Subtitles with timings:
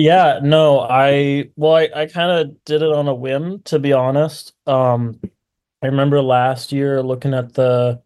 [0.00, 3.92] Yeah, no, I well, I, I kind of did it on a whim, to be
[3.92, 4.52] honest.
[4.66, 5.20] Um,
[5.82, 8.02] I remember last year looking at the,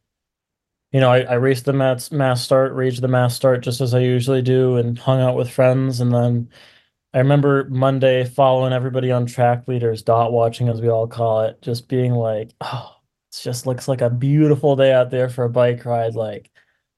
[0.92, 3.94] you know, I, I raced the mass mass start, raged the mass start just as
[3.94, 6.00] I usually do, and hung out with friends.
[6.00, 6.50] And then
[7.14, 11.62] I remember Monday following everybody on track leaders, dot watching as we all call it,
[11.62, 12.96] just being like, oh,
[13.32, 16.14] it just looks like a beautiful day out there for a bike ride.
[16.14, 16.50] Like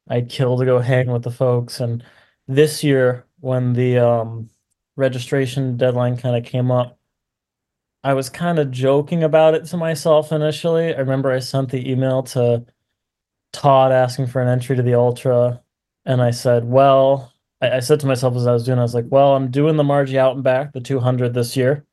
[0.08, 1.80] I'd kill to go hang with the folks.
[1.80, 2.04] And
[2.48, 4.50] this year, when the um
[4.96, 6.98] registration deadline kind of came up,
[8.04, 10.94] I was kind of joking about it to myself initially.
[10.94, 12.66] I remember I sent the email to
[13.52, 15.62] Todd asking for an entry to the Ultra,
[16.04, 18.94] and I said, well, I, I said to myself as I was doing, I was
[18.94, 21.86] like, well, I'm doing the Marji out and back, the 200 this year.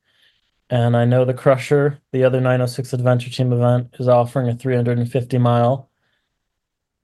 [0.68, 5.38] And I know the Crusher, the other 906 Adventure Team event, is offering a 350
[5.38, 5.88] mile.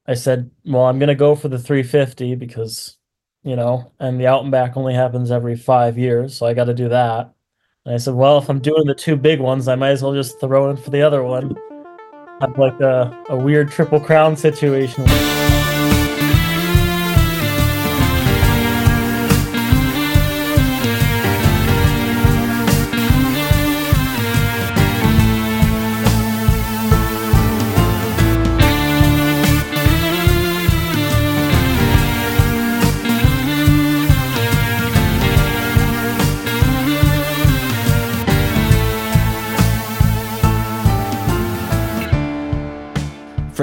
[0.06, 2.97] I said, well, I'm going to go for the 350 because
[3.42, 6.64] you know, and the out and back only happens every five years, so I got
[6.64, 7.32] to do that.
[7.84, 10.14] And I said, well, if I'm doing the two big ones, I might as well
[10.14, 11.56] just throw in for the other one.
[12.40, 15.04] Have like a, a weird triple crown situation.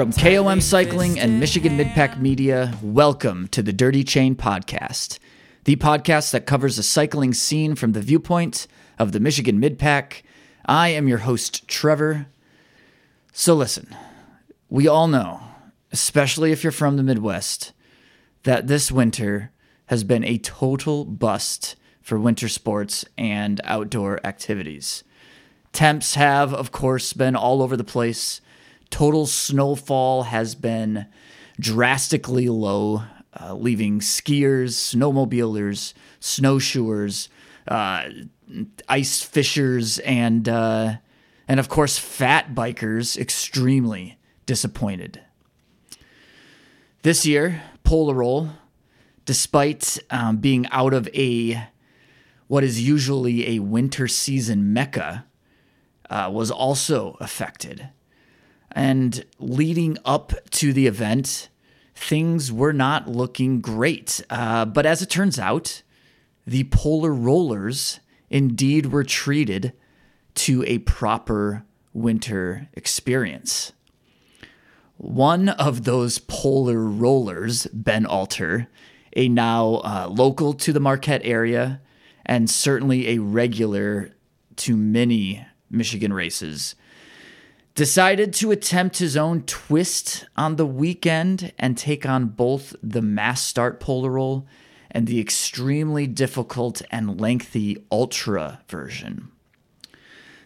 [0.06, 5.18] From KOM Cycling and Michigan Midpack Media, welcome to the Dirty Chain Podcast,
[5.64, 8.68] the podcast that covers the cycling scene from the viewpoint
[9.00, 10.22] of the Michigan Midpack.
[10.64, 12.28] I am your host, Trevor.
[13.32, 13.96] So, listen,
[14.68, 15.40] we all know,
[15.90, 17.72] especially if you're from the Midwest,
[18.44, 19.50] that this winter
[19.86, 25.02] has been a total bust for winter sports and outdoor activities.
[25.72, 28.40] Temps have, of course, been all over the place
[28.90, 31.06] Total snowfall has been
[31.58, 33.02] drastically low,
[33.38, 37.28] uh, leaving skiers, snowmobilers, snowshoers,
[37.68, 38.08] uh,
[38.88, 40.94] ice fishers, and uh,
[41.48, 45.20] and of course fat bikers extremely disappointed.
[47.02, 48.50] This year, Polar Roll,
[49.24, 51.68] despite um, being out of a
[52.48, 55.26] what is usually a winter season mecca,
[56.08, 57.88] uh, was also affected.
[58.76, 61.48] And leading up to the event,
[61.94, 64.22] things were not looking great.
[64.28, 65.82] Uh, but as it turns out,
[66.46, 69.72] the polar rollers indeed were treated
[70.34, 73.72] to a proper winter experience.
[74.98, 78.68] One of those polar rollers, Ben Alter,
[79.14, 81.80] a now uh, local to the Marquette area
[82.26, 84.10] and certainly a regular
[84.56, 86.74] to many Michigan races,
[87.76, 93.42] decided to attempt his own twist on the weekend and take on both the mass
[93.42, 94.46] start polar roll
[94.90, 99.28] and the extremely difficult and lengthy ultra version.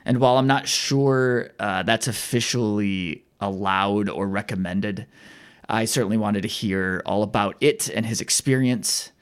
[0.04, 5.06] And while I'm not sure uh, that's officially allowed or recommended,
[5.68, 9.12] I certainly wanted to hear all about it and his experience.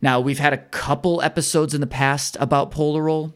[0.00, 3.34] Now, we've had a couple episodes in the past about Polar Roll,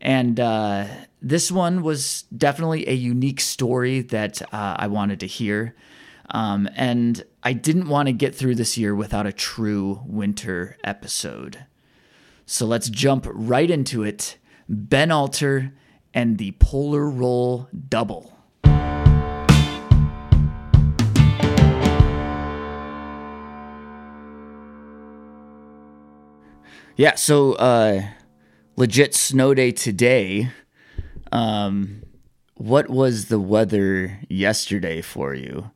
[0.00, 0.86] and uh,
[1.22, 5.74] this one was definitely a unique story that uh, I wanted to hear.
[6.30, 11.64] Um, and I didn't want to get through this year without a true winter episode.
[12.44, 14.36] So let's jump right into it.
[14.68, 15.72] Ben Alter
[16.12, 18.36] and the Polar Roll Double.
[26.96, 28.02] Yeah, so uh,
[28.76, 30.50] legit snow day today.
[31.32, 32.02] Um,
[32.54, 35.70] what was the weather yesterday for you?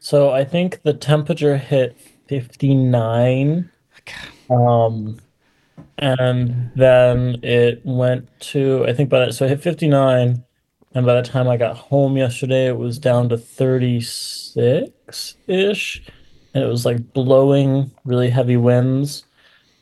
[0.00, 1.96] So I think the temperature hit
[2.28, 3.70] 59.
[4.50, 5.20] Um,
[5.98, 10.42] and then it went to, I think by that, so I hit 59.
[10.96, 16.02] And by the time I got home yesterday, it was down to 36 ish.
[16.54, 19.24] And it was like blowing really heavy winds.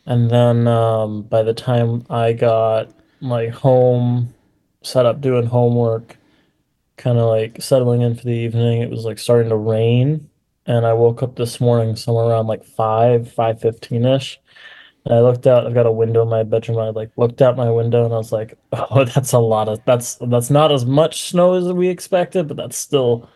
[0.06, 2.90] And then um, by the time I got
[3.20, 4.34] like home,
[4.86, 6.18] set up doing homework,
[6.96, 10.28] kind of like settling in for the evening, it was like starting to rain.
[10.66, 14.40] And I woke up this morning somewhere around like five, five fifteen ish.
[15.04, 16.78] And I looked out, I've got a window in my bedroom.
[16.78, 19.80] I like looked out my window and I was like, oh, that's a lot of
[19.84, 23.28] that's that's not as much snow as we expected, but that's still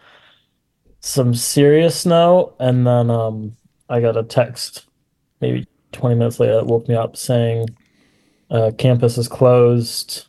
[1.00, 2.54] some serious snow.
[2.58, 3.56] And then um
[3.88, 4.86] I got a text
[5.40, 7.68] maybe 20 minutes later that woke me up saying
[8.50, 10.26] Uh, campus is closed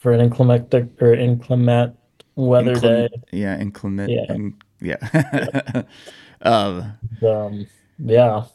[0.00, 1.96] for an inclement or inclement
[2.36, 3.08] weather day.
[3.32, 4.10] Yeah, inclement.
[4.10, 4.26] Yeah.
[4.28, 5.82] In, yeah.
[6.42, 7.66] um, Um,
[7.98, 8.46] yeah,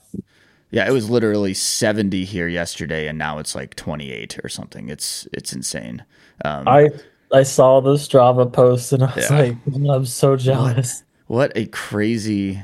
[0.72, 4.90] yeah, it was literally 70 here yesterday and now it's like 28 or something.
[4.90, 6.04] It's it's insane.
[6.44, 6.90] Um, I
[7.32, 9.38] I saw the Strava post and I was Yeah.
[9.38, 11.04] like, I'm so jealous.
[11.28, 12.64] what a crazy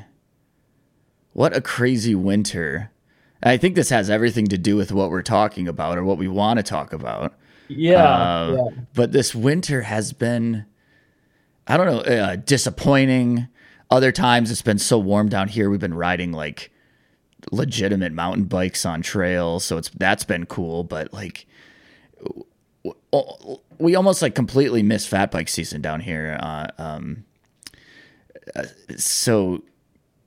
[1.33, 2.91] what a crazy winter.
[3.43, 6.27] I think this has everything to do with what we're talking about or what we
[6.27, 7.33] want to talk about.
[7.77, 8.81] Yeah, Uh, yeah.
[8.93, 10.65] But this winter has been,
[11.67, 13.47] I don't know, uh, disappointing.
[13.89, 15.69] Other times it's been so warm down here.
[15.69, 16.71] We've been riding like
[17.51, 20.83] legitimate mountain bikes on trails, so it's that's been cool.
[20.83, 21.45] But like,
[23.79, 26.37] we almost like completely missed fat bike season down here.
[26.41, 27.25] Uh, um,
[28.55, 28.63] uh,
[28.97, 29.63] so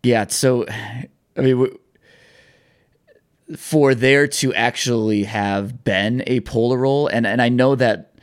[0.02, 0.66] yeah, so
[1.36, 1.50] I mean.
[1.56, 1.78] W-
[3.56, 8.14] for there to actually have been a polar roll and and I know that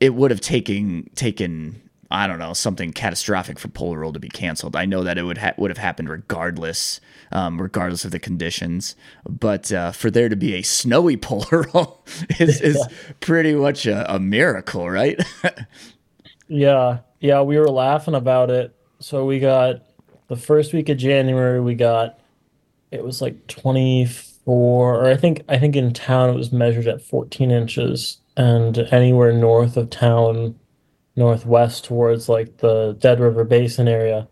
[0.00, 1.80] it would have taken taken
[2.10, 4.76] I don't know something catastrophic for polar roll to be canceled.
[4.76, 7.00] I know that it would ha- would have happened regardless,
[7.32, 8.96] um, regardless of the conditions.
[9.26, 12.04] But uh, for there to be a snowy polar roll
[12.38, 12.86] is, is
[13.20, 15.18] pretty much a, a miracle, right?
[16.48, 18.76] Yeah, yeah, we were laughing about it.
[18.98, 19.86] So we got
[20.28, 22.18] the first week of January, we got
[22.92, 27.02] it was like 24, or I think I think in town it was measured at
[27.02, 30.58] 14 inches, and anywhere north of town,
[31.16, 34.28] northwest towards like the Dead River Basin area,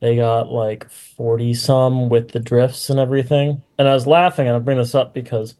[0.00, 3.62] they got like 40 some with the drifts and everything.
[3.78, 5.54] And I was laughing, and I bring this up because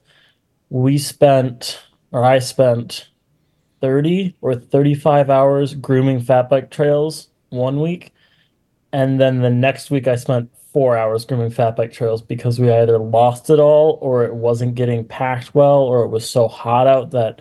[0.71, 1.81] we spent,
[2.13, 3.09] or I spent
[3.81, 8.13] 30 or 35 hours grooming fat bike trails one week.
[8.93, 12.71] And then the next week, I spent four hours grooming fat bike trails because we
[12.71, 16.87] either lost it all or it wasn't getting packed well or it was so hot
[16.87, 17.41] out that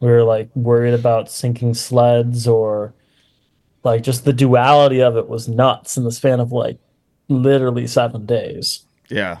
[0.00, 2.94] we were like worried about sinking sleds or
[3.84, 6.78] like just the duality of it was nuts in the span of like
[7.28, 8.84] literally seven days.
[9.08, 9.38] yeah,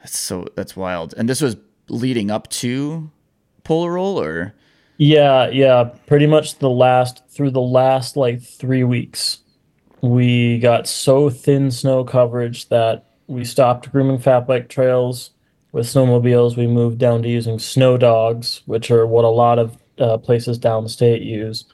[0.00, 1.14] that's so that's wild.
[1.16, 1.56] And this was
[1.88, 3.10] leading up to
[3.64, 4.54] polar roll, or
[4.96, 9.38] Yeah, yeah, pretty much the last through the last like three weeks,
[10.04, 15.30] we got so thin snow coverage that we stopped grooming fat bike trails
[15.72, 16.58] with snowmobiles.
[16.58, 20.58] We moved down to using snow dogs, which are what a lot of uh, places
[20.58, 21.64] downstate use.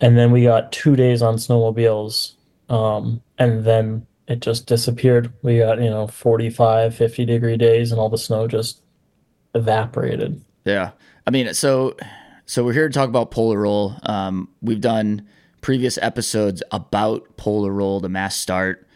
[0.00, 2.32] And then we got two days on snowmobiles,
[2.70, 5.30] um, and then it just disappeared.
[5.42, 8.80] We got, you know, 45, 50 degree days, and all the snow just
[9.54, 10.42] evaporated.
[10.64, 10.92] Yeah.
[11.26, 11.96] I mean, so
[12.46, 13.94] so we're here to talk about Polar Roll.
[14.04, 15.26] Um, we've done
[15.66, 18.86] previous episodes about Polar Roll, the mass start.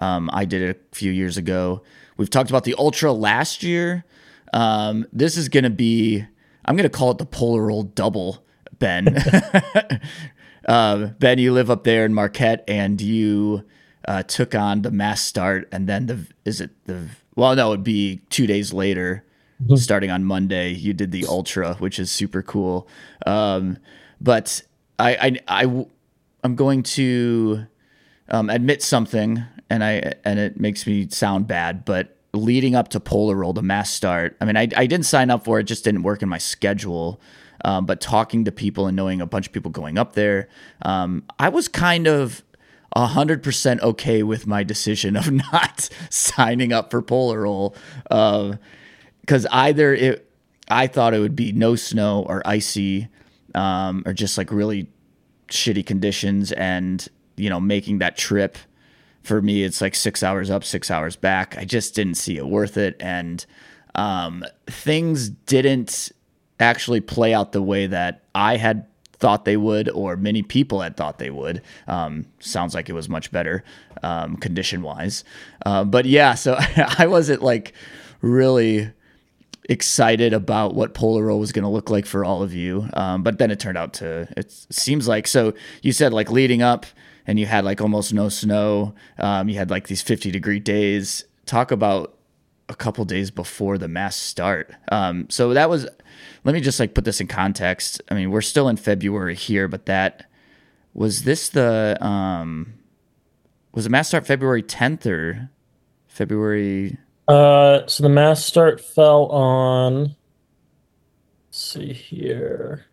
[0.00, 1.82] Um, I did it a few years ago.
[2.16, 4.06] We've talked about the Ultra last year.
[4.54, 6.24] Um, this is going to be,
[6.64, 8.42] I'm going to call it the Polar Roll double,
[8.78, 9.14] Ben.
[10.66, 13.62] uh, ben, you live up there in Marquette and you
[14.08, 15.68] uh, took on the mass start.
[15.72, 19.26] And then the, is it the, well, no, it'd be two days later
[19.76, 22.88] starting on Monday, you did the ultra, which is super cool.
[23.26, 23.76] Um,
[24.22, 24.62] but
[24.98, 25.86] I, I, I,
[26.44, 27.66] am going to
[28.28, 33.00] um, admit something, and I and it makes me sound bad, but leading up to
[33.00, 35.84] Polar Roll, the mass start, I mean, I, I didn't sign up for it; just
[35.84, 37.20] didn't work in my schedule.
[37.64, 40.48] Um, but talking to people and knowing a bunch of people going up there,
[40.82, 42.42] um, I was kind of
[42.94, 47.74] hundred percent okay with my decision of not signing up for Polar Roll.
[48.10, 48.58] Um,
[49.20, 50.30] because either it
[50.68, 53.08] I thought it would be no snow or icy
[53.54, 54.88] um, or just like really
[55.48, 58.56] shitty conditions and you know making that trip
[59.24, 61.56] for me it's like six hours up six hours back.
[61.58, 62.96] I just didn't see it worth it.
[63.00, 63.44] And
[63.94, 66.12] um, things didn't
[66.60, 70.96] actually play out the way that I had thought they would or many people had
[70.96, 71.62] thought they would.
[71.88, 73.64] Um, sounds like it was much better
[74.02, 75.24] um, condition wise
[75.64, 76.56] uh, but yeah so
[76.98, 77.72] I wasn't like
[78.20, 78.90] really
[79.68, 82.88] excited about what Polar Roll was going to look like for all of you.
[82.94, 86.62] Um, but then it turned out to, it seems like, so you said like leading
[86.62, 86.86] up
[87.26, 88.94] and you had like almost no snow.
[89.18, 91.24] Um, you had like these 50 degree days.
[91.46, 92.18] Talk about
[92.68, 94.74] a couple days before the mass start.
[94.90, 95.86] Um, so that was,
[96.44, 98.02] let me just like put this in context.
[98.10, 100.30] I mean, we're still in February here, but that
[100.92, 102.74] was this the, um,
[103.72, 105.50] was the mass start February 10th or
[106.06, 110.16] February Uh, so the mass start fell on, let's
[111.52, 112.84] see here.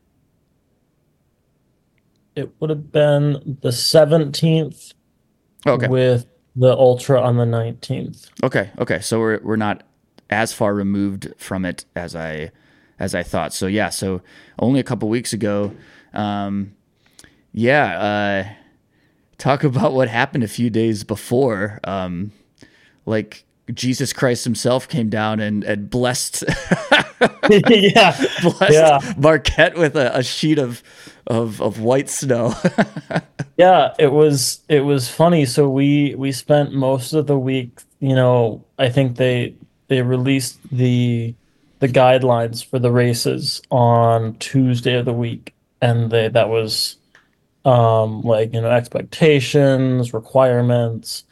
[2.36, 4.94] It would have been the 17th
[5.68, 5.88] Okay.
[5.88, 8.30] with the Ultra on the 19th.
[8.44, 9.00] Okay, okay.
[9.02, 9.84] So we're we're not
[10.30, 12.52] as far removed from it as I
[13.00, 13.54] as I thought.
[13.54, 14.22] So yeah, so
[14.60, 15.76] only a couple weeks ago,
[16.14, 16.74] um,
[17.52, 18.00] yeah.
[18.00, 18.54] Uh,
[19.38, 21.80] talk about what happened a few days before.
[21.84, 22.32] Um,
[23.06, 23.44] like
[23.74, 26.44] Jesus Christ Himself came down and, and blessed,
[27.50, 29.00] yeah, blessed Yeah.
[29.18, 30.84] Marquette with a, a sheet of
[31.28, 32.54] of of white snow.
[33.58, 35.46] Yeah, it was it was funny.
[35.46, 39.54] So we we spent most of the week, you know, I think they
[39.88, 41.36] they released the
[41.78, 46.96] the guidelines for the races on Tuesday of the week, and they that was
[47.64, 51.24] um like, you know, expectations, requirements,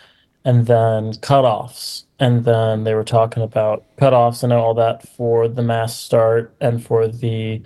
[0.49, 2.05] and then cutoffs.
[2.19, 6.83] And then they were talking about cutoffs and all that for the mass start and
[6.83, 7.61] for the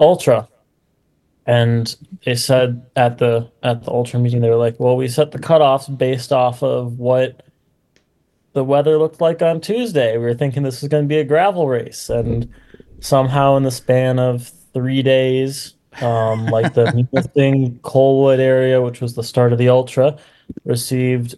[0.00, 0.48] ultra.
[1.44, 5.32] And they said at the at the ultra meeting, they were like, "Well, we set
[5.32, 7.42] the cutoffs based off of what
[8.54, 10.16] the weather looked like on Tuesday.
[10.16, 12.48] We were thinking this was going to be a gravel race, and
[13.00, 19.16] somehow in the span of three days, um, like the Munising Colwood area, which was
[19.16, 20.16] the start of the ultra,
[20.64, 21.34] received,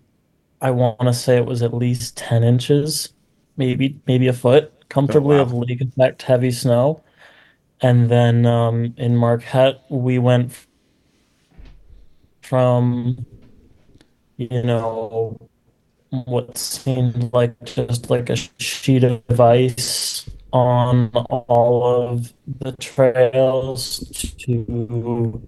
[0.64, 3.12] I want to say it was at least ten inches,
[3.59, 5.42] maybe maybe a foot, comfortably wow.
[5.42, 7.02] of lake effect heavy snow."
[7.83, 10.52] And then um, in Marquette, we went
[12.40, 13.26] from,
[14.38, 15.38] you know,
[16.25, 23.99] what seemed like just like a sheet of ice on all of the trails
[24.38, 25.47] to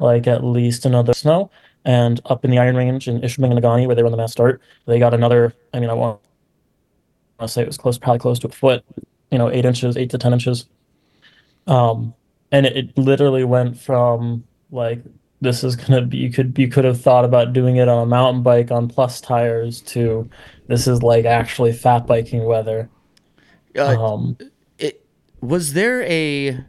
[0.00, 1.50] like at least another snow.
[1.84, 4.32] And up in the Iron Range in Ishpeming and Negaunee, where they run the mass
[4.32, 5.52] start, they got another.
[5.74, 6.20] I mean, I want
[7.40, 8.84] to say it was close, probably close to a foot,
[9.30, 10.66] you know, eight inches, eight to ten inches.
[11.66, 12.14] Um,
[12.52, 15.02] and it, it literally went from like
[15.40, 18.06] this is gonna be you could you could have thought about doing it on a
[18.06, 20.28] mountain bike on plus tires to
[20.68, 22.88] this is like actually fat biking weather.
[23.76, 24.38] Uh, Um,
[24.78, 25.04] it
[25.40, 26.64] was there a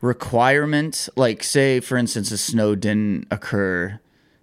[0.00, 1.08] requirement?
[1.16, 4.00] Like say for instance a snow didn't occur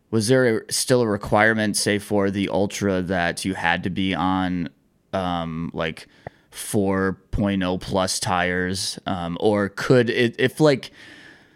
[0.10, 4.14] was there a, still a requirement say for the ultra that you had to be
[4.14, 4.70] on
[5.14, 6.08] um like
[6.52, 9.00] 4.0 plus tires?
[9.06, 10.92] Um or could it if like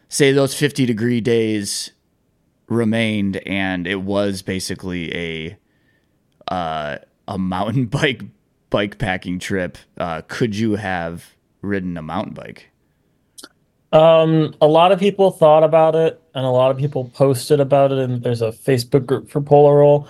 [0.10, 1.92] say those 50 degree days
[2.68, 5.58] remained and it was basically a
[6.48, 8.24] uh a mountain bike
[8.70, 12.71] bike packing trip uh could you have ridden a mountain bike
[13.92, 17.92] um, a lot of people thought about it, and a lot of people posted about
[17.92, 20.08] it, and there's a Facebook group for Polar Roll.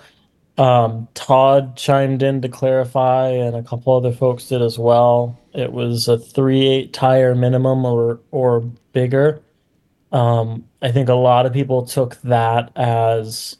[0.58, 5.40] Um, Todd chimed in to clarify, and a couple other folks did as well.
[5.54, 8.62] It was a three eight tire minimum or or
[8.94, 9.42] bigger.
[10.12, 13.58] Um, I think a lot of people took that as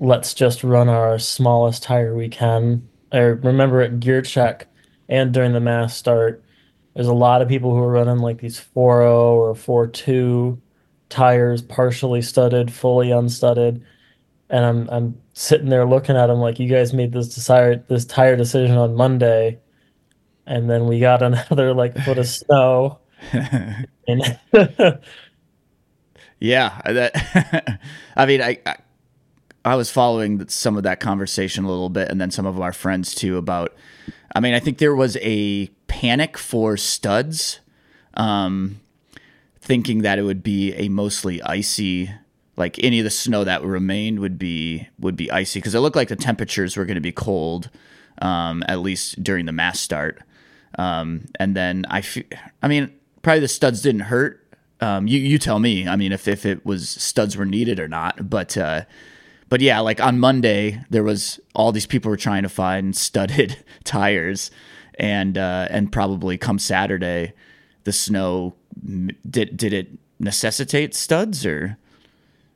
[0.00, 2.88] let's just run our smallest tire we can.
[3.12, 4.66] I remember at gear check
[5.08, 6.41] and during the mass start,
[6.94, 10.58] there's a lot of people who are running like these 4.0 or 4.2
[11.08, 13.84] tires, partially studded, fully unstudded.
[14.50, 18.04] And I'm I'm sitting there looking at them like you guys made this desire this
[18.04, 19.58] tire decision on Monday,
[20.46, 22.98] and then we got another like foot of snow.
[26.42, 27.78] Yeah that
[28.16, 28.76] i mean I, I
[29.64, 32.72] i was following some of that conversation a little bit and then some of our
[32.72, 33.76] friends too about
[34.34, 37.60] i mean i think there was a panic for studs
[38.14, 38.80] um
[39.60, 42.10] thinking that it would be a mostly icy
[42.56, 45.96] like any of the snow that remained would be would be icy because it looked
[45.96, 47.70] like the temperatures were going to be cold
[48.20, 50.22] um, at least during the mass start.
[50.78, 52.28] Um, and then I, fe-
[52.62, 54.38] I mean probably the studs didn't hurt.
[54.80, 57.86] Um, you you tell me i mean if, if it was studs were needed or
[57.86, 58.82] not but uh,
[59.52, 63.62] but yeah like on monday there was all these people were trying to find studded
[63.84, 64.50] tires
[64.98, 67.32] and uh, and probably come saturday
[67.84, 68.54] the snow
[69.28, 71.76] did did it necessitate studs or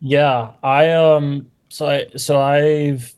[0.00, 3.14] yeah, I um so I so I've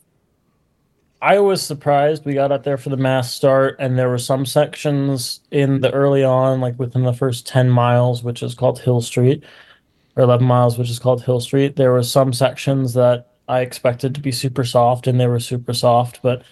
[1.21, 4.45] I was surprised we got out there for the mass start, and there were some
[4.45, 9.01] sections in the early on, like within the first 10 miles, which is called Hill
[9.01, 9.43] Street,
[10.15, 11.75] or 11 miles, which is called Hill Street.
[11.75, 15.73] There were some sections that I expected to be super soft, and they were super
[15.73, 16.43] soft, but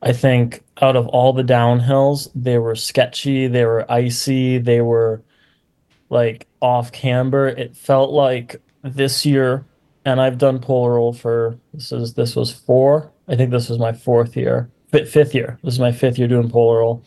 [0.00, 5.22] I think out of all the downhills, they were sketchy, they were icy, they were
[6.08, 7.48] like off camber.
[7.48, 9.64] It felt like this year,
[10.04, 13.10] and I've done polar roll for this is this was four.
[13.28, 15.58] I think this was my fourth year, fifth, year.
[15.62, 17.04] This is my fifth year doing polar roll.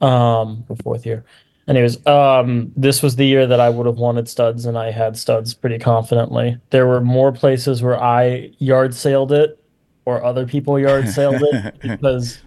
[0.00, 1.24] Um, fourth year.
[1.68, 5.16] Anyways, um, this was the year that I would have wanted studs, and I had
[5.18, 6.58] studs pretty confidently.
[6.70, 9.62] There were more places where I yard sailed it,
[10.06, 12.40] or other people yard sailed it because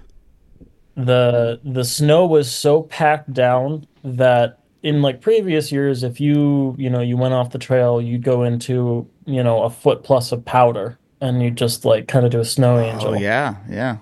[0.96, 6.90] the the snow was so packed down that in like previous years, if you, you
[6.90, 10.44] know, you went off the trail, you'd go into, you know, a foot plus of
[10.44, 13.16] powder and you just like kind of do a snow Oh angel.
[13.16, 13.98] yeah, yeah.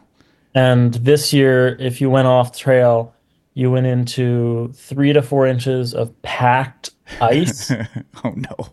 [0.55, 3.13] And this year, if you went off trail,
[3.53, 6.91] you went into three to four inches of packed
[7.21, 7.71] ice
[8.23, 8.69] oh no.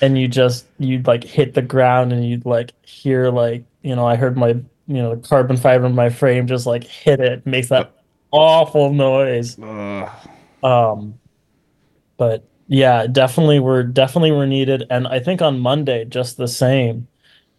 [0.00, 4.06] and you just you'd like hit the ground and you'd like hear like you know
[4.06, 7.46] I heard my you know the carbon fiber in my frame just like hit it
[7.46, 7.94] makes that
[8.30, 10.10] awful noise Ugh.
[10.62, 11.18] um
[12.16, 17.08] but yeah definitely we're definitely were needed and I think on Monday just the same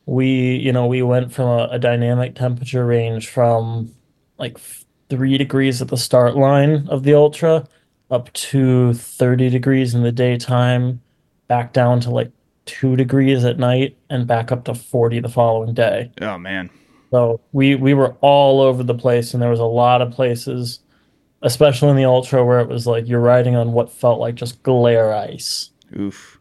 [0.06, 3.94] we you know we went from a, a dynamic temperature range from
[4.38, 4.58] like
[5.10, 7.68] three degrees at the start line of the ultra
[8.12, 11.02] up to 30 degrees in the daytime
[11.48, 12.32] back down to like
[12.66, 16.70] two degrees at night and back up to 40 the following day Oh man.
[17.12, 20.80] so we we were all over the place and there was a lot of places
[21.42, 24.62] especially in the ultra where it was like you're riding on what felt like just
[24.64, 26.40] glare ice Oof.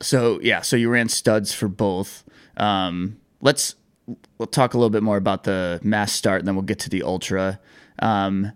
[0.00, 2.22] So yeah, so you ran studs for both.
[2.56, 3.74] Um, let's
[4.38, 6.90] we'll talk a little bit more about the mass start, and then we'll get to
[6.90, 7.60] the ultra.
[8.00, 8.52] Um,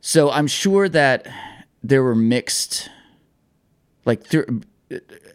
[0.00, 1.26] so I'm sure that
[1.82, 2.90] there were mixed,
[4.04, 4.62] like through,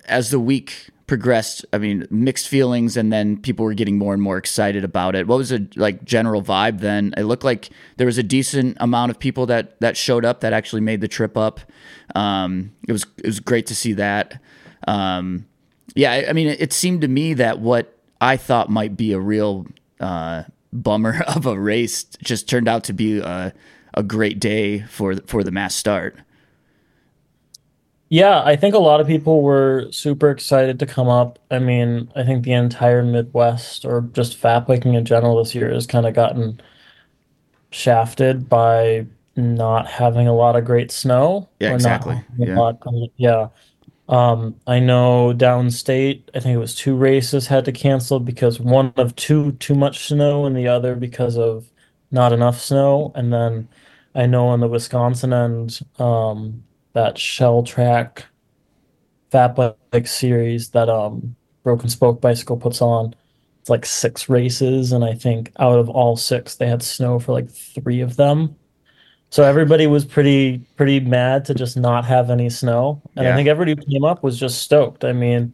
[0.06, 1.66] as the week progressed.
[1.72, 5.26] I mean, mixed feelings, and then people were getting more and more excited about it.
[5.26, 7.14] What was the like general vibe then?
[7.18, 10.54] It looked like there was a decent amount of people that that showed up that
[10.54, 11.62] actually made the trip up.
[12.14, 14.42] Um, it was it was great to see that.
[14.88, 15.48] Um,
[15.96, 19.14] yeah, I, I mean, it, it seemed to me that what I thought might be
[19.14, 19.68] a real
[20.00, 20.44] uh,
[20.74, 23.54] bummer of a race just turned out to be a,
[23.94, 26.18] a great day for for the mass start.
[28.10, 31.40] Yeah, I think a lot of people were super excited to come up.
[31.52, 35.74] I mean, I think the entire Midwest or just fat biking in general this year
[35.74, 36.62] has kind of gotten
[37.70, 39.06] shafted by
[39.36, 42.24] not having a lot of great snow Yeah, or not exactly.
[42.38, 42.82] Yeah, lot.
[43.18, 43.48] Yeah.
[44.10, 48.94] Um, I know downstate, I think it was two races had to cancel because one
[48.96, 51.70] of two too much snow and the other because of
[52.12, 53.12] not enough snow.
[53.16, 53.68] And then
[54.16, 58.26] I know on the Wisconsin end, um, that shell track
[59.32, 63.14] fat bike series that um Broken Spoke Bicycle puts on.
[63.62, 67.34] It's like six races, and I think out of all six, they had snow for
[67.34, 68.56] like three of them.
[69.30, 73.02] So everybody was pretty pretty mad to just not have any snow.
[73.16, 75.04] And I think everybody who came up was just stoked.
[75.04, 75.54] I mean,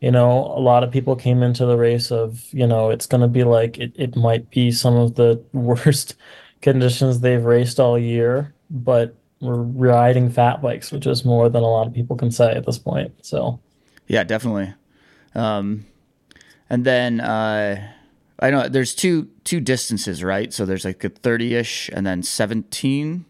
[0.00, 3.28] you know, a lot of people came into the race of, you know, it's gonna
[3.28, 6.16] be like it, it might be some of the worst
[6.60, 11.66] conditions they've raced all year, but we're riding fat bikes, which is more than a
[11.66, 13.12] lot of people can say at this point.
[13.22, 13.58] So
[14.06, 14.74] yeah, definitely.
[15.34, 15.86] Um,
[16.68, 17.90] and then uh,
[18.40, 20.52] I know there's two two distances, right?
[20.52, 23.24] So there's like a thirty ish, and then seventeen.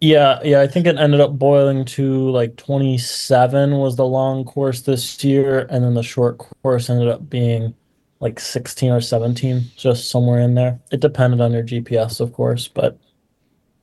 [0.00, 4.82] yeah, yeah, I think it ended up boiling to like 27 was the long course
[4.82, 7.74] this year, and then the short course ended up being
[8.20, 10.78] like 16 or 17, just somewhere in there.
[10.92, 12.98] It depended on your GPS, of course, but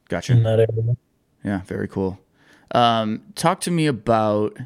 [0.09, 0.33] Gotcha.
[0.33, 0.95] in that area.
[1.43, 2.19] Yeah, very cool.
[2.71, 4.57] Um, talk to me about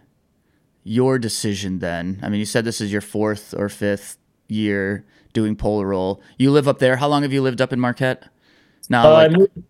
[0.84, 2.20] your decision then.
[2.24, 6.22] I mean, you said this is your fourth or fifth year doing polar roll.
[6.38, 6.98] You live up there.
[6.98, 8.28] How long have you lived up in Marquette?
[8.90, 9.64] Now, Uh, I like, moved,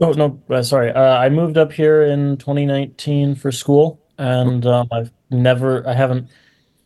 [0.00, 0.90] oh no, uh, sorry.
[0.92, 6.28] Uh, I moved up here in 2019 for school, and um, I've never, I haven't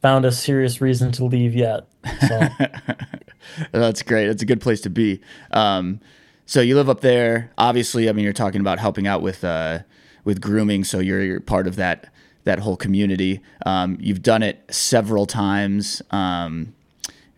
[0.00, 1.88] found a serious reason to leave yet.
[2.28, 2.40] So.
[3.72, 4.28] that's great.
[4.28, 5.20] It's a good place to be.
[5.50, 6.00] Um,
[6.46, 7.52] so you live up there.
[7.58, 9.80] Obviously, I mean, you're talking about helping out with uh,
[10.24, 12.12] with grooming, so you're, you're part of that
[12.44, 13.40] that whole community.
[13.66, 16.00] Um, you've done it several times.
[16.10, 16.74] Um,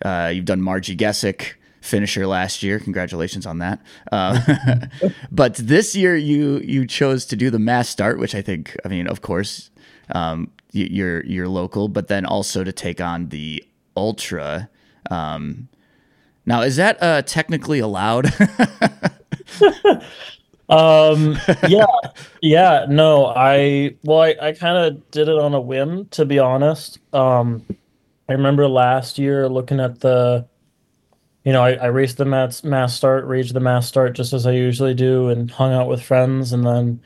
[0.04, 2.78] uh, you've done Marji Gesick finisher last year.
[2.78, 3.80] Congratulations on that.
[4.12, 4.86] Uh,
[5.30, 8.88] but this year you you chose to do the mass start, which I think, I
[8.88, 9.70] mean, of course,
[10.14, 13.64] um, you're you're local, but then also to take on the
[13.96, 14.68] ultra.
[15.10, 15.68] Um,
[16.46, 18.32] now, is that uh, technically allowed?
[20.70, 21.36] Um,
[21.66, 21.84] yeah,
[22.40, 26.38] yeah, no, I, well, I, I kind of did it on a whim, to be
[26.38, 27.00] honest.
[27.12, 27.66] Um,
[28.30, 30.46] I remember last year looking at the,
[31.44, 34.46] you know, I, I raced the mass, mass start, raged the mass start just as
[34.46, 36.52] I usually do, and hung out with friends.
[36.52, 37.00] And then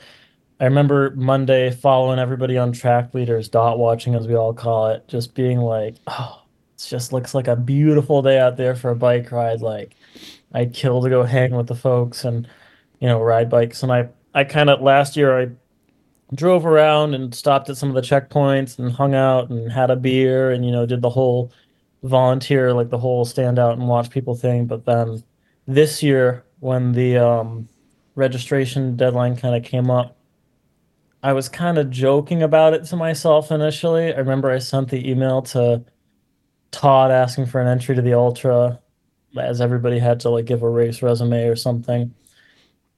[0.60, 5.08] I remember Monday following everybody on track leaders, dot watching, as we all call it,
[5.08, 6.42] just being like, oh,
[6.76, 9.62] it just looks like a beautiful day out there for a bike ride.
[9.62, 9.96] Like,
[10.52, 12.46] I'd kill to go hang with the folks and,
[13.00, 13.82] you know, ride bikes.
[13.82, 15.48] And I, I kind of last year I
[16.35, 19.97] drove around and stopped at some of the checkpoints and hung out and had a
[19.97, 21.53] beer and, you know, did the whole
[22.03, 24.66] volunteer, like the whole stand out and watch people thing.
[24.66, 25.23] But then
[25.66, 27.68] this year when the um,
[28.14, 30.16] registration deadline kind of came up,
[31.23, 34.12] I was kind of joking about it to myself initially.
[34.12, 35.83] I remember I sent the email to
[36.70, 38.81] Todd asking for an entry to the Ultra,
[39.38, 42.14] as everybody had to like give a race resume or something.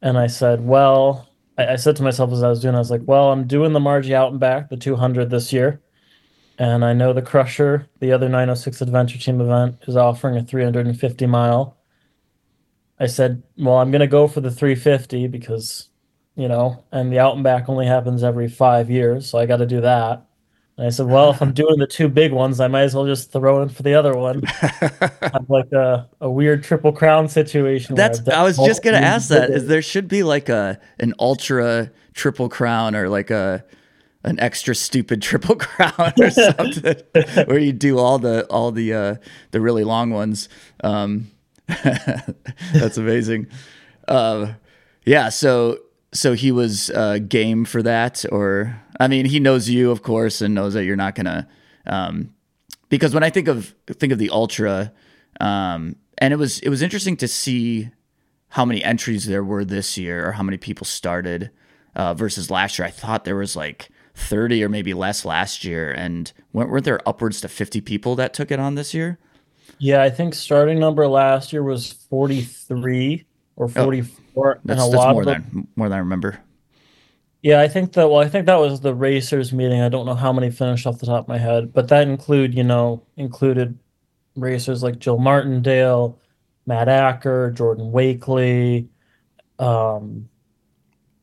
[0.02, 2.90] And I said, well, I, I said to myself as I was doing, I was
[2.90, 5.80] like, well, I'm doing the Marji out and back, the 200 this year.
[6.58, 11.26] And I know the Crusher, the other 906 Adventure Team event, is offering a 350
[11.26, 11.76] mile.
[12.98, 15.90] I said, well, I'm going to go for the 350 because,
[16.34, 19.28] you know, and the out and back only happens every five years.
[19.28, 20.25] So I got to do that.
[20.76, 23.06] And I said, well, if I'm doing the two big ones, I might as well
[23.06, 24.42] just throw in for the other one.
[25.22, 27.94] I'm like a, a weird triple crown situation.
[27.94, 29.50] That's I was just gonna ask that.
[29.50, 33.64] Is there should be like a an ultra triple crown or like a
[34.24, 36.96] an extra stupid triple crown or something
[37.46, 39.14] where you do all the all the uh
[39.52, 40.48] the really long ones.
[40.84, 41.30] Um
[42.74, 43.48] that's amazing.
[44.06, 44.52] Uh,
[45.04, 45.78] yeah, so
[46.12, 50.40] so he was uh, game for that, or I mean, he knows you, of course,
[50.40, 51.48] and knows that you're not gonna.
[51.86, 52.34] Um,
[52.88, 54.92] because when I think of think of the ultra,
[55.40, 57.90] um, and it was it was interesting to see
[58.48, 61.50] how many entries there were this year, or how many people started
[61.94, 62.86] uh, versus last year.
[62.86, 67.40] I thought there was like 30 or maybe less last year, and weren't there upwards
[67.42, 69.18] to 50 people that took it on this year?
[69.78, 74.56] Yeah, I think starting number last year was 43 or 44.
[74.56, 76.38] Oh, that's, and a that's lot more than more than I remember.
[77.46, 79.80] Yeah, I think that well, I think that was the racers meeting.
[79.80, 82.56] I don't know how many finished off the top of my head, but that include,
[82.56, 83.78] you know, included
[84.34, 86.18] racers like Jill Martindale,
[86.66, 88.88] Matt Acker, Jordan Wakely,
[89.60, 90.28] um,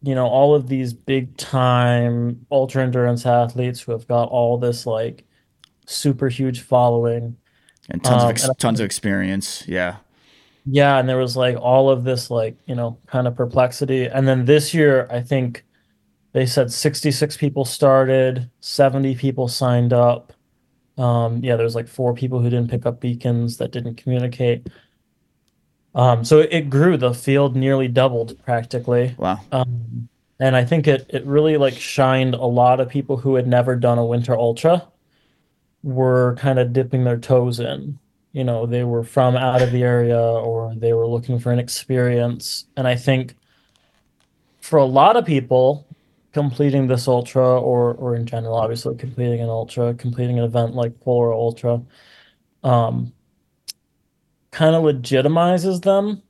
[0.01, 4.85] you know, all of these big time ultra endurance athletes who have got all this
[4.85, 5.25] like
[5.87, 7.35] super huge following
[7.89, 9.67] and tons um, of ex- tons of experience.
[9.67, 9.97] Yeah.
[10.65, 14.05] Yeah, and there was like all of this like, you know, kind of perplexity.
[14.05, 15.65] And then this year, I think
[16.33, 20.33] they said 66 people started, 70 people signed up.
[20.97, 24.67] Um, yeah, there's like four people who didn't pick up beacons that didn't communicate.
[25.95, 26.97] Um, so it grew.
[26.97, 29.15] The field nearly doubled practically.
[29.17, 29.39] Wow.
[29.51, 33.47] Um, and I think it it really like shined a lot of people who had
[33.47, 34.87] never done a winter ultra
[35.83, 37.99] were kind of dipping their toes in.
[38.31, 41.59] You know, they were from out of the area or they were looking for an
[41.59, 42.65] experience.
[42.75, 43.35] And I think
[44.61, 45.85] for a lot of people,
[46.33, 50.99] completing this ultra or or in general, obviously completing an ultra, completing an event like
[50.99, 51.81] Polar Ultra,
[52.63, 53.13] um,
[54.51, 56.21] kind of legitimizes them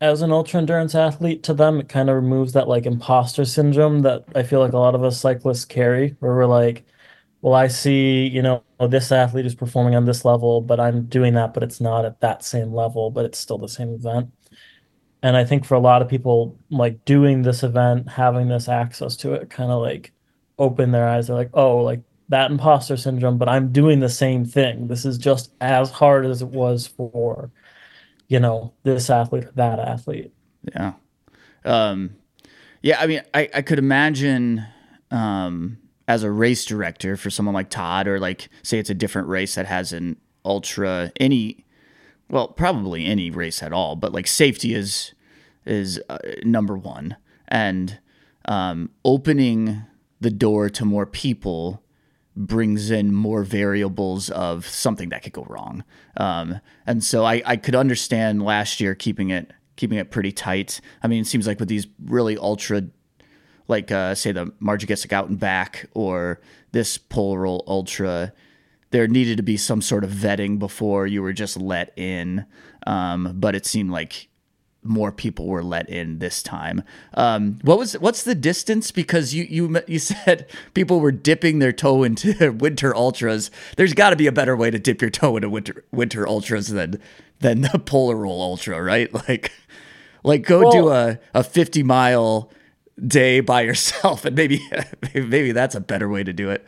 [0.00, 1.80] as an ultra endurance athlete to them.
[1.80, 5.04] It kind of removes that like imposter syndrome that I feel like a lot of
[5.04, 6.84] us cyclists carry, where we're like,
[7.42, 11.34] well, I see, you know, this athlete is performing on this level, but I'm doing
[11.34, 14.32] that, but it's not at that same level, but it's still the same event.
[15.22, 19.16] And I think for a lot of people, like doing this event, having this access
[19.16, 20.12] to it, kind of like
[20.58, 21.26] open their eyes.
[21.26, 24.88] They're like, oh, like that imposter syndrome, but I'm doing the same thing.
[24.88, 27.50] This is just as hard as it was for,
[28.28, 30.32] you know, this athlete or that athlete.
[30.74, 30.92] Yeah.
[31.64, 32.16] Um,
[32.82, 33.00] yeah.
[33.00, 34.64] I mean, I, I could imagine,
[35.10, 39.28] um, as a race director for someone like Todd, or like say it's a different
[39.28, 41.64] race that has an ultra any,
[42.30, 45.14] well, probably any race at all, but like safety is
[45.64, 47.16] is uh, number one,
[47.48, 47.98] and
[48.46, 49.82] um, opening
[50.20, 51.82] the door to more people
[52.34, 55.84] brings in more variables of something that could go wrong.
[56.16, 60.80] Um, and so I, I could understand last year keeping it keeping it pretty tight.
[61.02, 62.82] I mean, it seems like with these really ultra
[63.68, 66.40] like uh, say the Marji out and back or
[66.72, 68.32] this Polar Ultra,
[68.90, 72.46] there needed to be some sort of vetting before you were just let in.
[72.86, 74.28] Um, but it seemed like
[74.82, 76.82] more people were let in this time.
[77.14, 78.90] Um, what was what's the distance?
[78.90, 83.50] Because you you you said people were dipping their toe into winter ultras.
[83.76, 86.68] There's got to be a better way to dip your toe into winter winter ultras
[86.68, 87.00] than
[87.40, 89.12] than the Polar roll Ultra, right?
[89.28, 89.52] Like
[90.24, 92.50] like go well, do a a 50 mile
[93.06, 94.60] day by yourself and maybe
[95.14, 96.66] maybe that's a better way to do it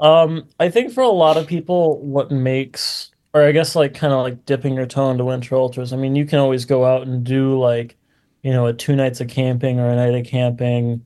[0.00, 4.12] um i think for a lot of people what makes or i guess like kind
[4.12, 7.06] of like dipping your toe into winter ultras i mean you can always go out
[7.06, 7.96] and do like
[8.42, 11.04] you know a two nights of camping or a night of camping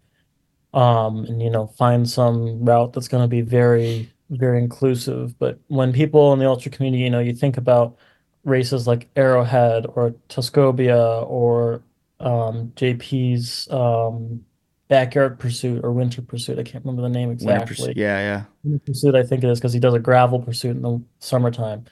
[0.74, 5.37] um and you know find some route that's going to be very very inclusive.
[5.38, 7.96] But when people in the ultra community you know you think about
[8.44, 11.83] races like arrowhead or tuscobia or
[12.20, 14.44] um, JP's um,
[14.90, 16.59] backyard pursuit or winter pursuit.
[16.59, 17.94] I can't remember the name exactly.
[17.96, 18.44] yeah, yeah.
[18.64, 21.85] Winter pursuit, I think it is because he does a gravel pursuit in the summertime.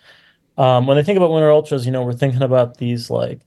[0.58, 3.40] Um, when I think about winter ultras, you know, we're thinking about these like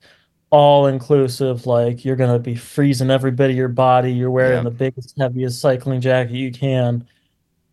[0.48, 4.70] all inclusive, like you're gonna be freezing every bit of your body, you're wearing Yeah.
[4.70, 7.06] the biggest, heaviest cycling jacket you can.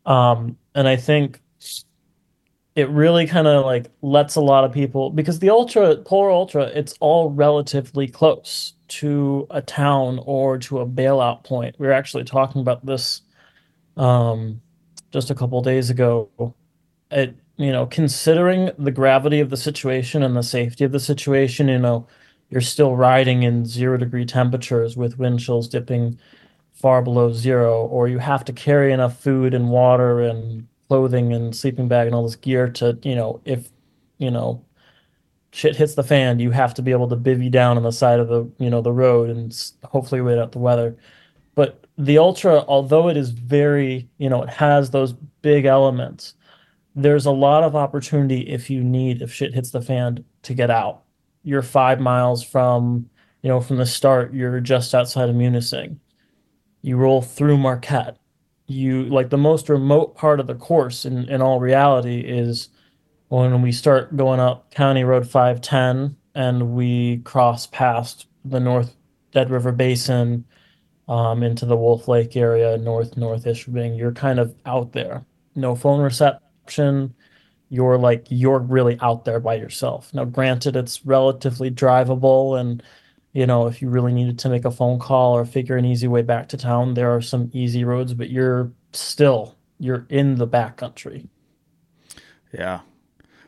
[0.05, 1.41] Um, and I think
[2.79, 6.63] it really kind of like lets a lot of people because the ultra polar ultra
[6.65, 11.75] it's all relatively close to a town or to a bailout point.
[11.79, 13.21] We were actually talking about this
[13.97, 14.61] um
[15.11, 16.29] just a couple days ago.
[17.11, 21.67] It you know considering the gravity of the situation and the safety of the situation
[21.67, 22.07] you know
[22.49, 26.19] you're still riding in zero degree temperatures with wind chills dipping
[26.79, 31.55] far below zero, or you have to carry enough food and water and clothing and
[31.55, 33.69] sleeping bag and all this gear to, you know, if,
[34.17, 34.63] you know,
[35.51, 38.19] shit hits the fan, you have to be able to bivvy down on the side
[38.19, 40.97] of the, you know, the road and hopefully wait out the weather.
[41.55, 46.33] But the Ultra, although it is very, you know, it has those big elements,
[46.95, 50.69] there's a lot of opportunity if you need, if shit hits the fan, to get
[50.69, 51.03] out.
[51.43, 53.09] You're five miles from,
[53.41, 55.97] you know, from the start, you're just outside of Munising
[56.81, 58.17] you roll through Marquette.
[58.69, 62.69] You like the most remote part of the course in, in all reality is
[63.29, 68.95] when we start going up County Road 510 and we cross past the North
[69.31, 70.45] Dead River Basin
[71.07, 73.97] um, into the Wolf Lake area, north north Ishpeming.
[73.97, 75.25] You're kind of out there.
[75.55, 77.15] No phone reception.
[77.69, 80.13] You're like you're really out there by yourself.
[80.13, 82.83] Now, granted, it's relatively drivable and
[83.33, 86.07] you know, if you really needed to make a phone call or figure an easy
[86.07, 90.47] way back to town, there are some easy roads, but you're still you're in the
[90.47, 91.27] back country.
[92.53, 92.81] Yeah.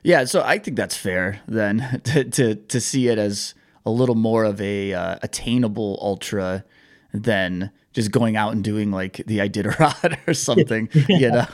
[0.04, 3.54] Yeah, so I think that's fair then to to to see it as
[3.86, 6.64] a little more of a uh, attainable ultra
[7.14, 11.46] than just going out and doing like the Iditarod or something, you know.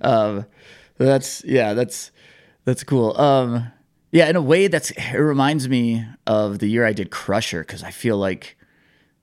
[0.00, 0.46] um,
[0.98, 2.10] that's yeah, that's
[2.64, 3.18] that's cool.
[3.18, 3.72] Um,
[4.12, 7.82] yeah, in a way, that's it reminds me of the year I did Crusher because
[7.82, 8.56] I feel like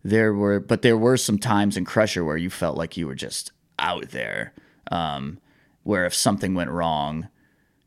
[0.03, 3.15] there were, but there were some times in Crusher where you felt like you were
[3.15, 4.53] just out there,
[4.91, 5.39] um,
[5.83, 7.27] where if something went wrong,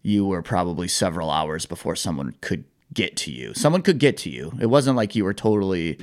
[0.03, 3.55] you were probably several hours before someone could get to you.
[3.55, 4.53] Someone could get to you.
[4.61, 5.99] It wasn't like you were totally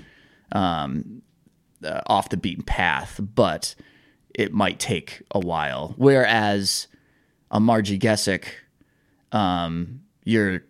[0.51, 1.21] um,
[1.83, 3.75] uh, off the beaten path, but
[4.33, 5.93] it might take a while.
[5.97, 6.87] Whereas
[7.51, 8.45] a Marji Gesick,
[9.31, 10.63] um, you're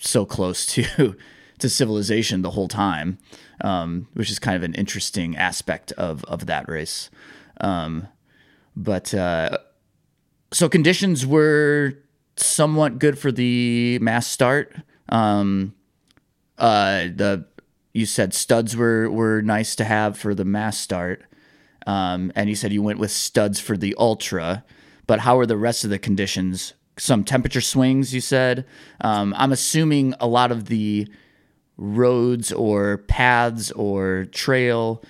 [0.00, 1.16] so close to
[1.58, 3.18] to civilization the whole time,
[3.60, 7.10] um, which is kind of an interesting aspect of of that race.
[7.60, 8.08] Um,
[8.74, 9.58] but uh,
[10.52, 11.94] so conditions were
[12.36, 14.74] somewhat good for the mass start.
[15.08, 15.74] Um,
[16.58, 17.46] uh, the
[17.92, 21.24] you said studs were were nice to have for the mass start,
[21.86, 24.64] um, and you said you went with studs for the ultra.
[25.06, 26.74] But how are the rest of the conditions?
[27.02, 28.64] Some temperature swings, you said.
[29.00, 31.08] Um, I'm assuming a lot of the
[31.76, 35.02] roads or paths or trail,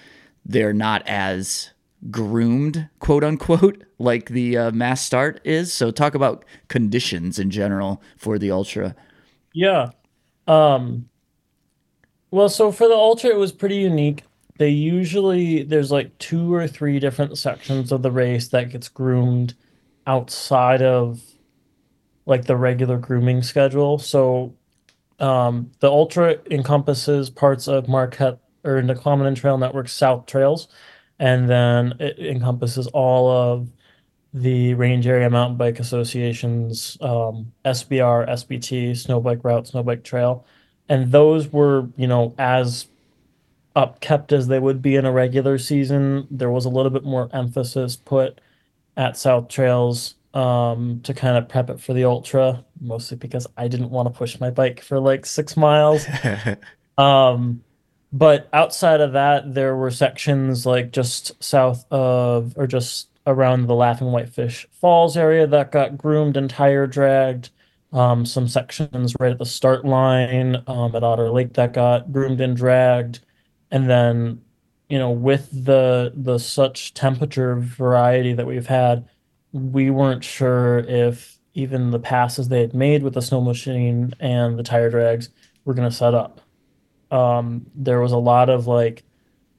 [0.42, 1.74] they're not as
[2.10, 5.70] groomed, quote unquote, like the uh, mass start is.
[5.70, 8.96] So talk about conditions in general for the ultra.
[9.52, 9.90] Yeah.
[10.46, 11.10] Um,
[12.30, 14.24] well, so for the Ultra, it was pretty unique.
[14.56, 19.52] They usually, there's like two or three different sections of the race that gets groomed
[20.06, 21.20] outside of
[22.26, 23.98] like the regular grooming schedule.
[23.98, 24.54] So
[25.18, 30.68] um, the Ultra encompasses parts of Marquette or the and Trail Network South Trails,
[31.18, 33.68] and then it encompasses all of
[34.34, 40.46] the Range Area Mountain Bike Association's um, SBR, SBT, Snow Bike Route, Snow Bike Trail,
[40.88, 42.86] and those were, you know, as
[43.74, 46.26] upkept as they would be in a regular season.
[46.30, 48.40] There was a little bit more emphasis put
[48.96, 53.68] at South Trails um, to kind of prep it for the ultra, mostly because I
[53.68, 56.06] didn't want to push my bike for like six miles.
[56.98, 57.64] Um,
[58.12, 63.74] but outside of that, there were sections like just south of or just around the
[63.74, 67.50] Laughing Whitefish Falls area that got groomed and tire dragged.
[67.92, 72.40] Um, some sections right at the start line um, at Otter Lake that got groomed
[72.40, 73.20] and dragged.
[73.70, 74.42] And then,
[74.88, 79.08] you know, with the the such temperature variety that we've had,
[79.52, 84.58] we weren't sure if even the passes they had made with the snow machine and
[84.58, 85.28] the tire drags
[85.64, 86.40] were going to set up
[87.10, 89.04] um, there was a lot of like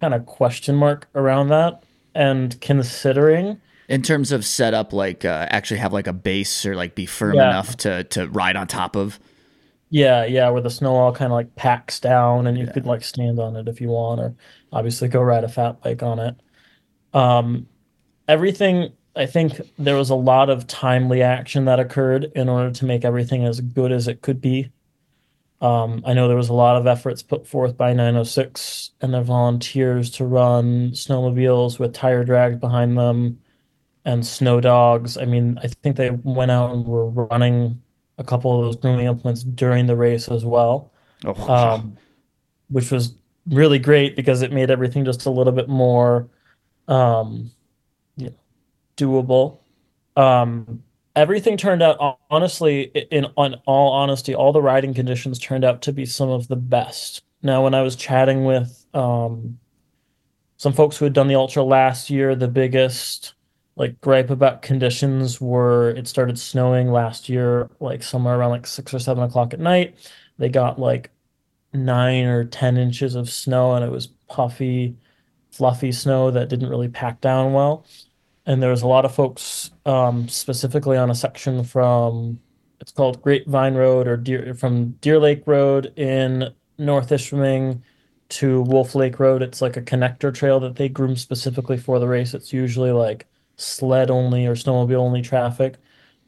[0.02, 1.84] kind of question mark around that.
[2.16, 6.96] And considering, in terms of setup, like uh, actually have like a base or like
[6.96, 7.46] be firm Yeah.
[7.46, 9.20] enough to to ride on top of.
[9.90, 13.04] yeah, yeah, where the snow all kind of like packs down and you could like
[13.04, 14.36] stand on it if you want, or
[14.72, 16.36] obviously go ride a fat bike on it.
[17.14, 17.68] Um,
[18.28, 22.86] everything I think there was a lot of timely action that occurred in order to
[22.86, 24.72] make everything as good as it could be.
[25.62, 29.22] Um, I know there was a lot of efforts put forth by 906 and their
[29.22, 33.40] volunteers to run snowmobiles with tire drags behind them
[34.04, 35.18] and snow dogs.
[35.18, 37.82] I mean, I think they went out and were running
[38.18, 40.92] a couple of those grooming implements during the race as well,
[41.24, 41.98] Oh, um,
[42.70, 43.14] which was
[43.48, 46.28] really great because it made everything just a little bit more
[46.90, 47.52] um,
[48.98, 49.60] doable.
[50.16, 50.84] Um,
[51.16, 55.94] everything turned out honestly, in on all honesty, all the riding conditions turned out to
[55.94, 57.24] be some of the best.
[57.42, 59.60] Now, when I was chatting with um,
[60.58, 63.34] some folks who had done the ultra last year, the biggest
[63.76, 68.94] like gripe about conditions were it started snowing last year, like somewhere around like six
[68.94, 69.96] or seven o'clock at night.
[70.38, 71.12] They got like
[71.74, 74.96] nine or ten inches of snow, and it was puffy,
[75.52, 77.86] fluffy snow that didn't really pack down well.
[78.46, 82.40] And there was a lot of folks, um, specifically on a section from
[82.82, 87.82] it's called Grapevine Road or Deer from Deer Lake Road in North Ishpeming
[88.30, 89.42] to Wolf Lake Road.
[89.42, 92.34] It's like a connector trail that they groom specifically for the race.
[92.34, 95.76] It's usually like sled only or snowmobile only traffic.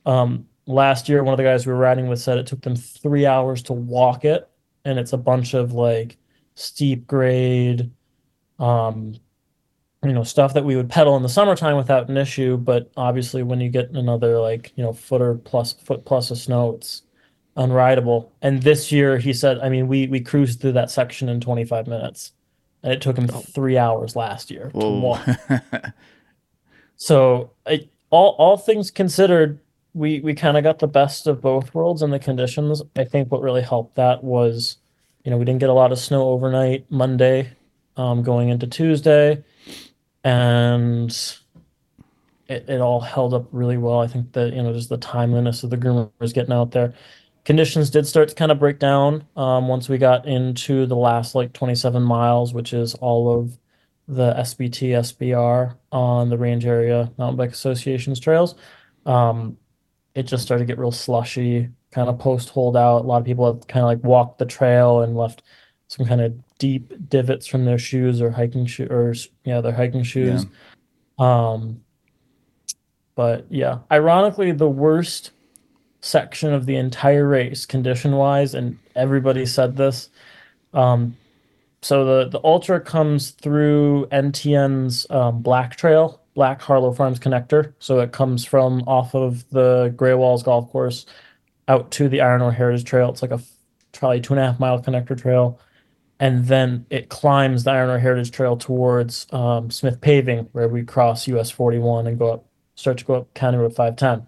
[0.06, 2.76] Um, last year, one of the guys we were riding with said it took them
[2.76, 4.50] three hours to walk it,
[4.86, 6.18] and it's a bunch of like
[6.56, 7.92] steep grade,
[8.60, 9.16] um,
[10.08, 12.58] you know, stuff that we would pedal in the summertime without an issue.
[12.58, 16.38] But obviously, when you get another like you know foot or plus foot plus of
[16.38, 17.04] snow, it's
[17.58, 18.30] unrideable.
[18.42, 21.88] And this year, he said, I mean, we we cruised through that section in 25
[21.88, 22.34] minutes,
[22.84, 25.26] and it took him three hours last year to walk.
[26.98, 29.60] So, I, all all things considered,
[29.94, 32.82] we we kind of got the best of both worlds in the conditions.
[32.96, 34.78] I think what really helped that was,
[35.24, 37.52] you know, we didn't get a lot of snow overnight Monday,
[37.98, 39.44] um, going into Tuesday,
[40.26, 41.12] and
[42.48, 44.00] it, it all held up really well.
[44.02, 46.94] I think that, you know, just the timeliness of the groomers getting out there.
[47.46, 51.36] Conditions did start to kind of break down um, once we got into the last
[51.36, 53.58] like 27 miles, which is all of
[54.08, 58.56] the SBT SBR on the Range Area Mountain Bike Association's trails.
[59.06, 59.58] Um,
[60.16, 63.04] it just started to get real slushy, kind of post holdout.
[63.04, 65.44] A lot of people have kind of like walked the trail and left
[65.88, 69.14] some kind of deep divots from their shoes or hiking shoes or
[69.44, 70.46] yeah, their hiking shoes.
[71.18, 71.82] Um,
[73.16, 75.32] but yeah, ironically, the worst
[76.02, 80.10] section of the entire race, condition wise, and everybody said this.
[80.74, 81.18] Um,
[81.82, 87.74] so the the ultra comes through NTN's um, Black Trail, Black Harlow Farms connector.
[87.80, 91.06] So it comes from off of the Greywalls Golf Course
[91.68, 93.10] out to the Iron Ore Heritage Trail.
[93.10, 93.42] It's like a
[93.94, 95.60] probably two and a half mile connector trail,
[96.20, 100.84] and then it climbs the Iron Ore Heritage Trail towards um, Smith Paving, where we
[100.84, 104.28] cross US 41 and go up, start to go up County Road 510.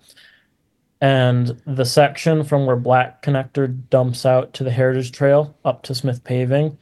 [1.00, 5.96] And the section from where Black Connector dumps out to the Heritage Trail up to
[5.96, 6.78] Smith Paving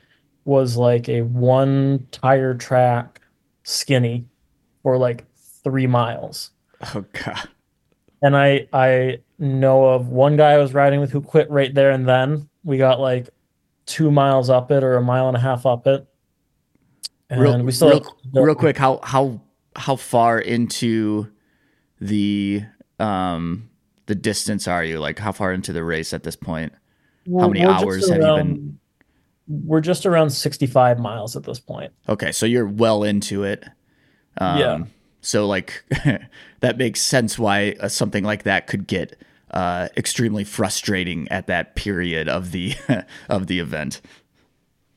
[0.46, 3.22] was like a one tire track
[3.64, 4.26] skinny
[4.84, 5.26] for like
[5.64, 6.52] three miles.
[6.94, 7.50] Oh god.
[8.22, 11.92] And I I know of one guy I was riding with who quit right there
[11.92, 12.50] and then.
[12.64, 13.30] We got like
[13.86, 16.06] two miles up it or a mile and a half up it.
[17.30, 19.42] And Real, we still real, real quick, how how
[19.76, 21.28] how far into
[22.00, 22.64] the
[23.00, 23.70] um
[24.06, 25.00] the distance are you?
[25.00, 26.74] Like how far into the race at this point?
[27.26, 28.80] We're- many hours have you been-
[29.48, 31.92] We're just around 65 miles at this point.
[32.10, 33.64] Okay, so you're well into it.
[34.38, 34.84] Um, Yeah.
[35.22, 35.84] So like
[36.60, 39.20] that makes sense why uh, something like that could get
[39.56, 42.76] uh, extremely frustrating at that period of the
[43.30, 44.02] of the event.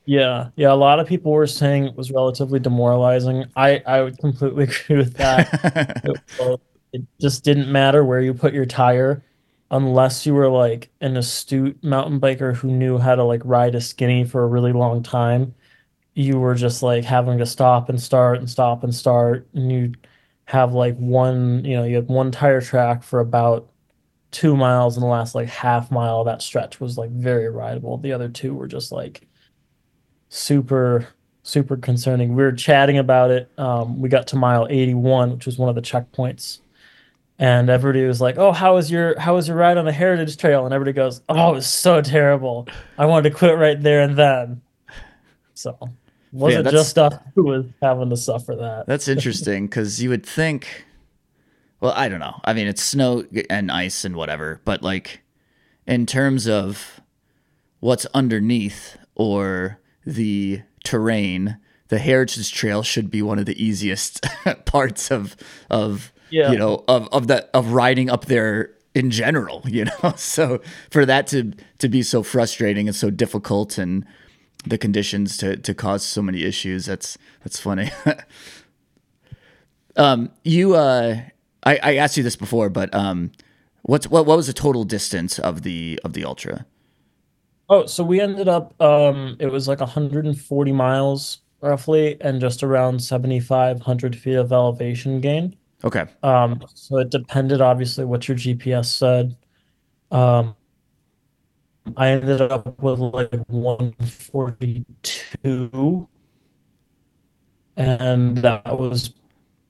[0.05, 0.73] Yeah, yeah.
[0.73, 3.44] A lot of people were saying it was relatively demoralizing.
[3.57, 6.03] I I would completely agree with that.
[6.05, 6.61] it,
[6.92, 9.23] it just didn't matter where you put your tire,
[9.71, 13.81] unless you were like an astute mountain biker who knew how to like ride a
[13.81, 15.55] skinny for a really long time.
[16.14, 19.92] You were just like having to stop and start and stop and start, and you
[20.47, 23.68] have like one, you know, you had one tire track for about
[24.31, 27.99] two miles, and the last like half mile of that stretch was like very rideable.
[27.99, 29.26] The other two were just like
[30.29, 31.09] super
[31.43, 32.35] super concerning.
[32.35, 33.51] We were chatting about it.
[33.57, 36.59] Um, we got to mile 81, which was one of the checkpoints.
[37.39, 40.37] And everybody was like, "Oh, how was your how was your ride on the Heritage
[40.37, 42.66] Trail?" And everybody goes, "Oh, it was so terrible.
[42.99, 44.61] I wanted to quit right there and then."
[45.55, 45.76] So,
[46.33, 48.87] wasn't that's- just us who was having to suffer that.
[48.87, 50.85] That's interesting because you would think.
[51.81, 52.41] Well, I don't know.
[52.45, 55.22] I mean, it's snow and ice and whatever, but like,
[55.87, 57.01] in terms of
[57.81, 61.59] what's underneath or the terrain,
[61.89, 64.26] the Heritage Trail should be one of the easiest
[64.66, 65.37] parts of
[65.70, 66.51] of Yeah.
[66.53, 70.12] you know, of of that of riding up there in general, you know.
[70.16, 70.61] So
[70.91, 74.05] for that to to be so frustrating and so difficult and
[74.66, 77.91] the conditions to to cause so many issues, that's that's funny.
[79.97, 81.20] um you uh
[81.69, 83.33] I, I asked you this before, but um
[83.83, 86.66] what's what what was the total distance of the of the ultra?
[87.69, 93.01] Oh, so we ended up um it was like 140 miles roughly and just around
[93.01, 95.57] 7,500 feet of elevation gain.
[95.85, 96.07] Okay.
[96.23, 99.37] Um, so it depended obviously what your GPS said.
[100.11, 100.57] Um,
[101.97, 106.09] I ended up with like 142,
[107.77, 109.14] and that was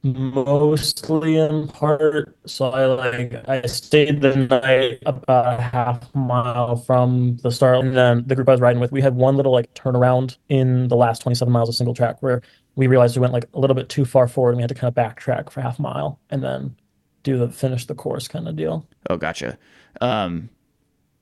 [0.02, 2.36] mostly in part.
[2.46, 7.96] So I like I stayed the night about a half mile from the start, and
[7.96, 10.96] then the group I was riding with, we had one little like turnaround in the
[10.96, 12.42] last 27 miles of single track where
[12.76, 14.74] we realized we went like a little bit too far forward, and we had to
[14.74, 16.76] kind of backtrack for half a mile and then
[17.24, 18.86] do the finish the course kind of deal.
[19.10, 19.58] Oh, gotcha.
[20.00, 20.48] Um,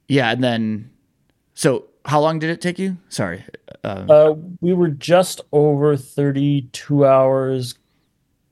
[0.08, 0.90] yeah, and then
[1.54, 2.98] so how long did it take you?
[3.08, 3.42] Sorry.
[3.82, 7.74] Uh, Uh, we were just over 32 hours,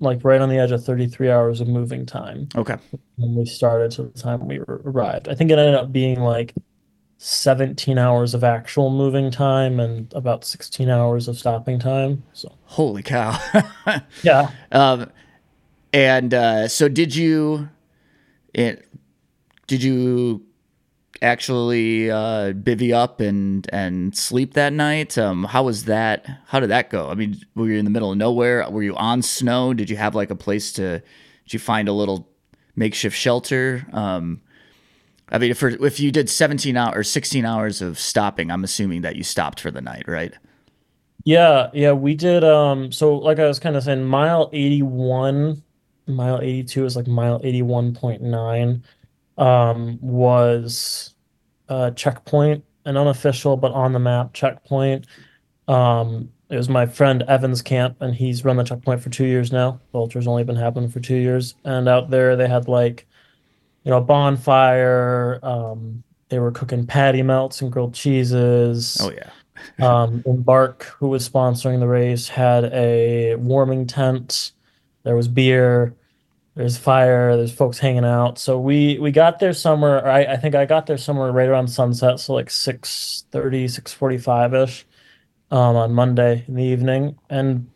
[0.04, 2.76] like right on the edge of 33 hours of moving time okay.
[3.16, 5.28] when we started to the time we arrived.
[5.28, 6.54] I think it ended up being like
[7.18, 12.22] 17 hours of actual moving time and about 16 hours of stopping time.
[12.32, 13.38] So, Holy cow.
[14.22, 14.50] yeah.
[14.72, 15.10] um,
[15.92, 17.68] and uh, so did you?
[18.52, 18.88] It,
[19.66, 20.44] did you
[21.22, 25.16] actually uh, bivvy up and and sleep that night?
[25.18, 26.26] Um, how was that?
[26.46, 27.10] How did that go?
[27.10, 28.68] I mean, were you in the middle of nowhere?
[28.70, 29.74] Were you on snow?
[29.74, 31.00] Did you have like a place to?
[31.44, 32.28] Did you find a little
[32.76, 33.86] makeshift shelter?
[33.92, 34.40] Um,
[35.30, 39.02] I mean, if if you did seventeen hours or sixteen hours of stopping, I'm assuming
[39.02, 40.34] that you stopped for the night, right?
[41.24, 45.62] Yeah, yeah, we did um so like I was kind of saying mile 81,
[46.06, 48.82] mile 82 is like mile 81.9
[49.38, 51.14] um was
[51.68, 55.06] a checkpoint, an unofficial but on the map checkpoint.
[55.68, 59.50] Um it was my friend Evans Camp and he's run the checkpoint for two years
[59.50, 59.80] now.
[59.92, 61.54] The ultra's only been happening for two years.
[61.64, 63.06] And out there they had like,
[63.84, 69.30] you know, a bonfire, um they were cooking patty melts and grilled cheeses Oh yeah.
[69.80, 74.52] um, Embark, who was sponsoring the race, had a warming tent.
[75.04, 75.94] There was beer.
[76.54, 77.36] There's fire.
[77.36, 78.38] There's folks hanging out.
[78.38, 80.06] So we we got there somewhere.
[80.06, 82.20] I, I think I got there somewhere right around sunset.
[82.20, 84.86] So like 6:30, 6:45 ish
[85.50, 87.18] um, on Monday in the evening.
[87.28, 87.70] And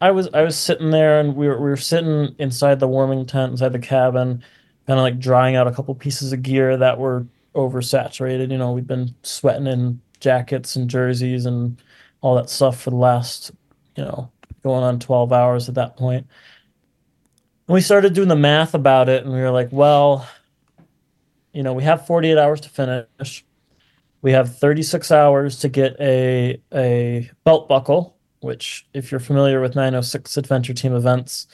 [0.00, 3.26] I was I was sitting there, and we were we were sitting inside the warming
[3.26, 4.42] tent, inside the cabin,
[4.86, 8.50] kind of like drying out a couple pieces of gear that were oversaturated.
[8.50, 11.80] You know, we'd been sweating in jackets and jerseys and
[12.20, 13.52] all that stuff for the last,
[13.96, 14.30] you know,
[14.62, 16.26] going on 12 hours at that point.
[17.68, 20.26] And we started doing the math about it, and we were like, well,
[21.52, 23.44] you know, we have 48 hours to finish.
[24.22, 29.74] We have 36 hours to get a a belt buckle, which, if you're familiar with
[29.74, 31.46] 906 Adventure Team events,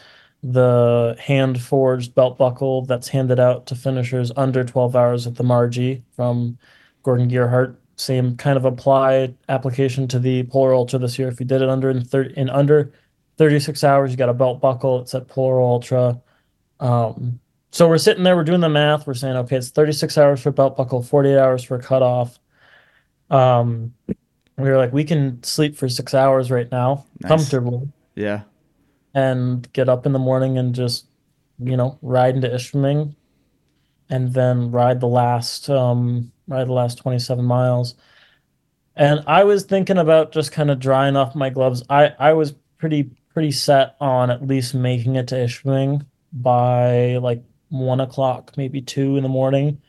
[0.44, 5.44] the hand forged belt buckle that's handed out to finishers under 12 hours at the
[5.44, 6.56] Marji from
[7.02, 7.76] Gordon Gearhart.
[7.96, 11.28] Same kind of applied application to the Polar Ultra this year.
[11.28, 12.92] If you did it under in, 30, in under
[13.36, 15.00] 36 hours, you got a belt buckle.
[15.02, 16.20] It's at Polar Ultra.
[16.80, 19.06] Um, so we're sitting there, we're doing the math.
[19.06, 22.38] We're saying, okay, it's 36 hours for belt buckle, 48 hours for cutoff.
[23.30, 23.94] Um,
[24.56, 27.28] we were like, we can sleep for six hours right now, Nice.
[27.28, 28.42] comfortably Yeah.
[29.14, 31.06] and get up in the morning and just
[31.58, 33.14] you know ride into Ishpeming
[34.10, 37.94] and then ride the last um ride the last 27 miles
[38.96, 42.54] and I was thinking about just kind of drying off my gloves I I was
[42.76, 48.80] pretty pretty set on at least making it to Ishpeming by like one o'clock maybe
[48.80, 49.82] two in the morning.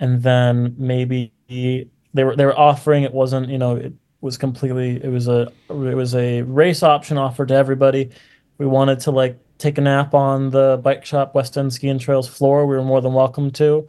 [0.00, 5.02] And then maybe they were they were offering it wasn't you know it was completely
[5.02, 8.10] it was a it was a race option offered to everybody.
[8.58, 12.00] We wanted to like take a nap on the bike shop West End Ski and
[12.00, 13.88] Trails floor, we were more than welcome to.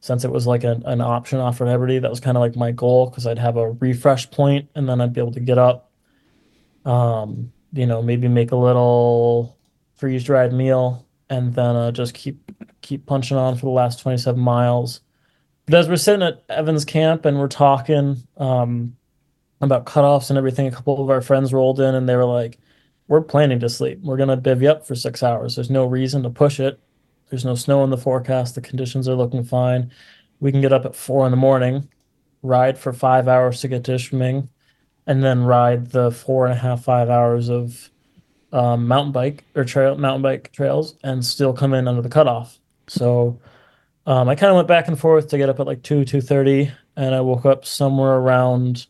[0.00, 2.54] Since it was like an, an option offered to everybody, that was kind of like
[2.54, 5.58] my goal because I'd have a refresh point and then I'd be able to get
[5.58, 5.90] up,
[6.84, 9.56] um, you know, maybe make a little
[9.96, 12.50] freeze dried meal and then uh, just keep
[12.80, 15.00] keep punching on for the last 27 miles.
[15.66, 18.96] But as we're sitting at Evans Camp and we're talking um,
[19.60, 22.58] about cutoffs and everything, a couple of our friends rolled in and they were like,
[23.08, 24.00] we're planning to sleep.
[24.02, 25.56] We're going to bivvy up for six hours.
[25.56, 26.78] There's no reason to push it.
[27.28, 28.54] There's no snow in the forecast.
[28.54, 29.90] The conditions are looking fine.
[30.40, 31.88] We can get up at four in the morning,
[32.42, 34.48] ride for five hours to get to Ishpeming,
[35.08, 37.90] and then ride the four and a half, five hours of
[38.52, 42.58] um, mountain bike or trail mountain bike trails and still come in under the cutoff.
[42.86, 43.40] So
[44.06, 46.20] um, I kind of went back and forth to get up at like two two
[46.20, 48.86] thirty, and I woke up somewhere around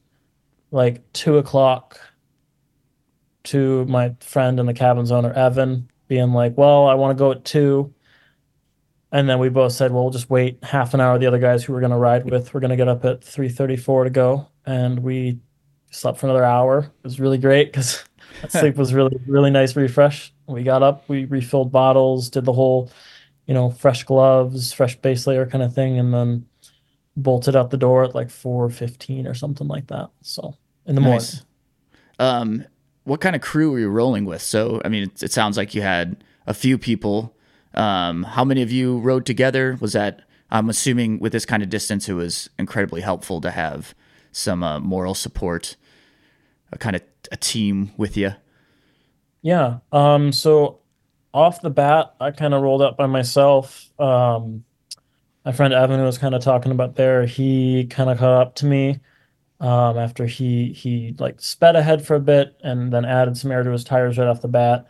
[0.70, 1.98] like two o'clock
[3.44, 7.30] to my friend and the cabin's owner Evan being like, "Well, I want to go
[7.30, 7.94] at two.
[9.10, 11.64] And then we both said, "Well, we'll just wait half an hour." The other guys
[11.64, 14.10] who we're going to ride with, we're going to get up at three thirty-four to
[14.10, 15.38] go, and we
[15.90, 16.80] slept for another hour.
[16.80, 18.04] It was really great because
[18.48, 20.32] sleep was really really nice refresh.
[20.46, 22.90] We got up, we refilled bottles, did the whole,
[23.46, 26.46] you know, fresh gloves, fresh base layer kind of thing, and then
[27.16, 30.10] bolted out the door at like four fifteen or something like that.
[30.22, 30.54] So
[30.86, 31.34] in the nice.
[31.34, 31.44] morning.
[32.18, 32.64] Um,
[33.04, 34.42] what kind of crew were you rolling with?
[34.42, 37.34] So, I mean, it, it sounds like you had a few people.
[37.74, 39.78] Um, how many of you rode together?
[39.80, 43.94] Was that, I'm assuming with this kind of distance, it was incredibly helpful to have
[44.32, 45.76] some uh, moral support,
[46.72, 48.32] a kind of a team with you.
[49.42, 49.78] Yeah.
[49.92, 50.80] Um, so
[51.32, 53.88] off the bat, I kind of rolled up by myself.
[54.00, 54.64] Um,
[55.44, 57.24] my friend Evan was kind of talking about there.
[57.26, 59.00] He kind of caught up to me
[59.60, 63.62] um, after he he like sped ahead for a bit and then added some air
[63.62, 64.86] to his tires right off the bat.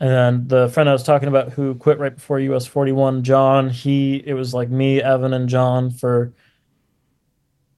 [0.00, 3.70] And then the friend I was talking about who quit right before US 41, John,
[3.70, 6.32] he it was like me, Evan, and John for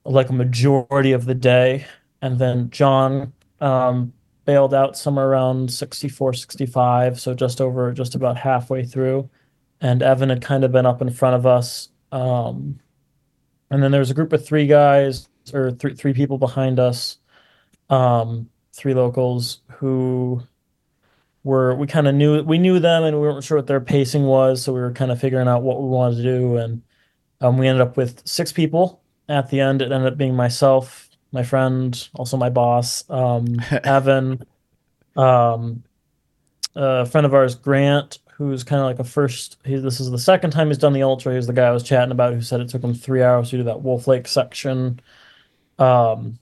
[0.05, 1.85] like a majority of the day.
[2.21, 4.13] And then John um,
[4.45, 9.29] bailed out somewhere around 64, 65, so just over, just about halfway through.
[9.81, 11.89] And Evan had kind of been up in front of us.
[12.11, 12.79] Um,
[13.69, 17.17] and then there was a group of three guys or th- three people behind us,
[17.89, 20.41] um, three locals who
[21.43, 24.23] were we kind of knew we knew them and we weren't sure what their pacing
[24.23, 26.81] was, so we were kind of figuring out what we wanted to do, and
[27.41, 29.01] um, we ended up with six people.
[29.27, 34.45] At the end, it ended up being myself, my friend, also my boss, um, Evan,
[35.15, 35.83] um,
[36.75, 39.57] a friend of ours, Grant, who's kind of like a first.
[39.65, 41.33] He, this is the second time he's done the ultra.
[41.33, 43.57] He's the guy I was chatting about who said it took him three hours to
[43.57, 44.99] do that Wolf Lake section
[45.79, 46.39] um,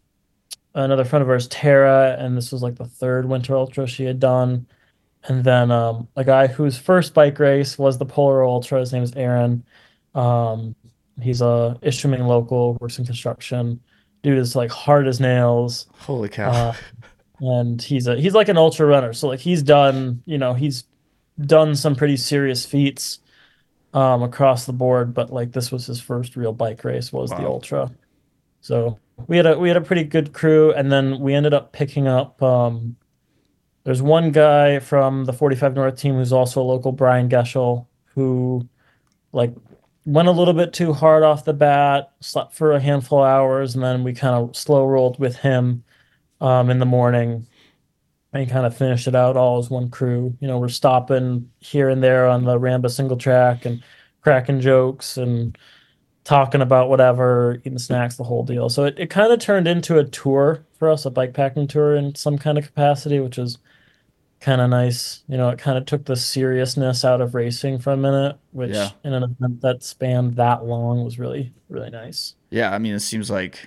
[0.74, 4.20] another friend of ours, Tara, and this was like the third winter ultra she had
[4.20, 4.68] done.
[5.26, 8.82] And then um, a guy whose first bike race was the Polar Ultra.
[8.82, 9.64] His name is Aaron.
[10.14, 10.76] Um,
[11.22, 13.80] he's a Ishpeming local, works in construction.
[14.22, 15.88] Dude is like hard as nails.
[16.00, 16.52] Holy cow!
[16.52, 16.74] Uh,
[17.42, 19.14] and he's a he's like an ultra runner.
[19.14, 20.86] So like he's done, you know, he's
[21.40, 23.20] done some pretty serious feats
[23.94, 25.14] um, across the board.
[25.14, 27.38] But like this was his first real bike race was wow.
[27.38, 27.92] the ultra.
[28.62, 28.98] So
[29.28, 32.08] we had a we had a pretty good crew, and then we ended up picking
[32.08, 32.42] up.
[32.42, 32.96] Um,
[33.84, 38.68] there's one guy from the 45 North team who's also a local, Brian Geschel, who
[39.34, 39.54] like
[40.06, 43.76] went a little bit too hard off the bat, slept for a handful of hours,
[43.76, 45.84] and then we kind of slow rolled with him
[46.42, 47.48] um, in the morning
[48.34, 50.36] and kind of finished it out all as one crew.
[50.40, 53.84] You know, we're stopping here and there on the Ramba single track and
[54.22, 55.58] cracking jokes and
[56.24, 58.70] talking about whatever, eating snacks, the whole deal.
[58.70, 61.96] So it, it kind of turned into a tour for us, a bike packing tour
[61.96, 63.58] in some kind of capacity, which was
[64.44, 65.24] kind of nice.
[65.30, 68.72] You know, it kind of took the seriousness out of racing for a minute, which
[68.72, 68.90] yeah.
[69.06, 72.36] in an event that spanned that long was really, really nice.
[72.50, 72.72] Yeah.
[72.72, 73.66] I mean, it seems like,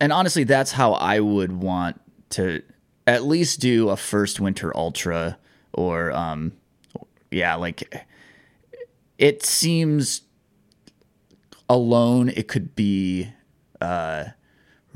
[0.00, 2.62] and honestly, that's how I would want to
[3.06, 5.38] at least do a first winter ultra
[5.72, 6.52] or, um,
[7.30, 8.06] yeah, like
[9.18, 10.22] it seems
[11.68, 13.28] alone, it could be
[13.80, 14.24] uh,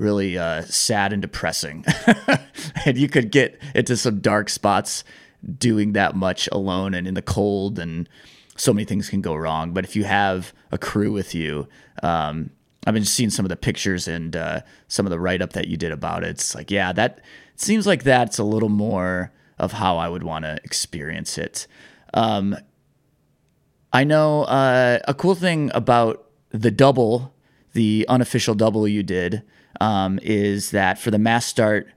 [0.01, 1.85] really uh, sad and depressing.
[2.85, 5.05] and you could get into some dark spots
[5.59, 8.09] doing that much alone and in the cold, and
[8.57, 9.73] so many things can go wrong.
[9.73, 11.69] But if you have a crew with you,
[12.03, 12.51] um,
[12.87, 15.69] I've been seeing some of the pictures and uh, some of the write up that
[15.69, 16.31] you did about it.
[16.31, 17.21] It's like, yeah, that
[17.57, 21.67] seems like that's a little more of how I would want to experience it.
[22.15, 22.57] Um,
[23.93, 27.35] I know uh, a cool thing about the double,
[27.73, 29.43] the unofficial double you did,
[29.81, 31.89] um, is that for the mass start,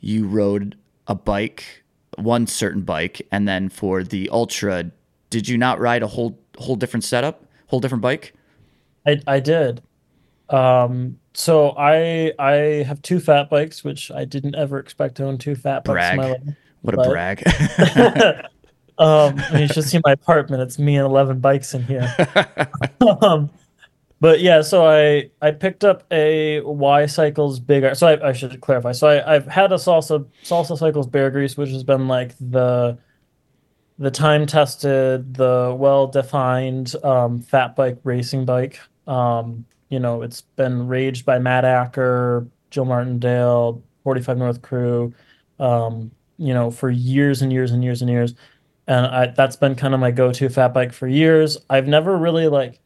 [0.00, 0.76] you rode
[1.06, 1.84] a bike,
[2.16, 4.90] one certain bike, and then for the ultra,
[5.30, 8.34] did you not ride a whole whole different setup, whole different bike?
[9.06, 9.82] I I did.
[10.50, 15.38] Um, so I I have two fat bikes, which I didn't ever expect to own
[15.38, 16.16] two fat brag.
[16.16, 16.42] bikes.
[16.42, 16.56] Brag.
[16.82, 17.42] What a brag.
[18.98, 20.62] um, you should see my apartment.
[20.62, 22.14] It's me and eleven bikes in here.
[23.20, 23.50] um,
[24.20, 27.94] but yeah, so I I picked up a Why Cycles big.
[27.96, 28.92] So I, I should clarify.
[28.92, 32.98] So I, I've had a salsa salsa cycles Beargrease, which has been like the
[33.98, 38.80] the time tested, the well defined um, fat bike racing bike.
[39.06, 45.14] Um, you know, it's been raged by Matt Acker, Jill Martindale, 45 North Crew,
[45.58, 48.34] um, you know, for years and years and years and years.
[48.88, 51.58] And I that's been kind of my go-to fat bike for years.
[51.70, 52.80] I've never really like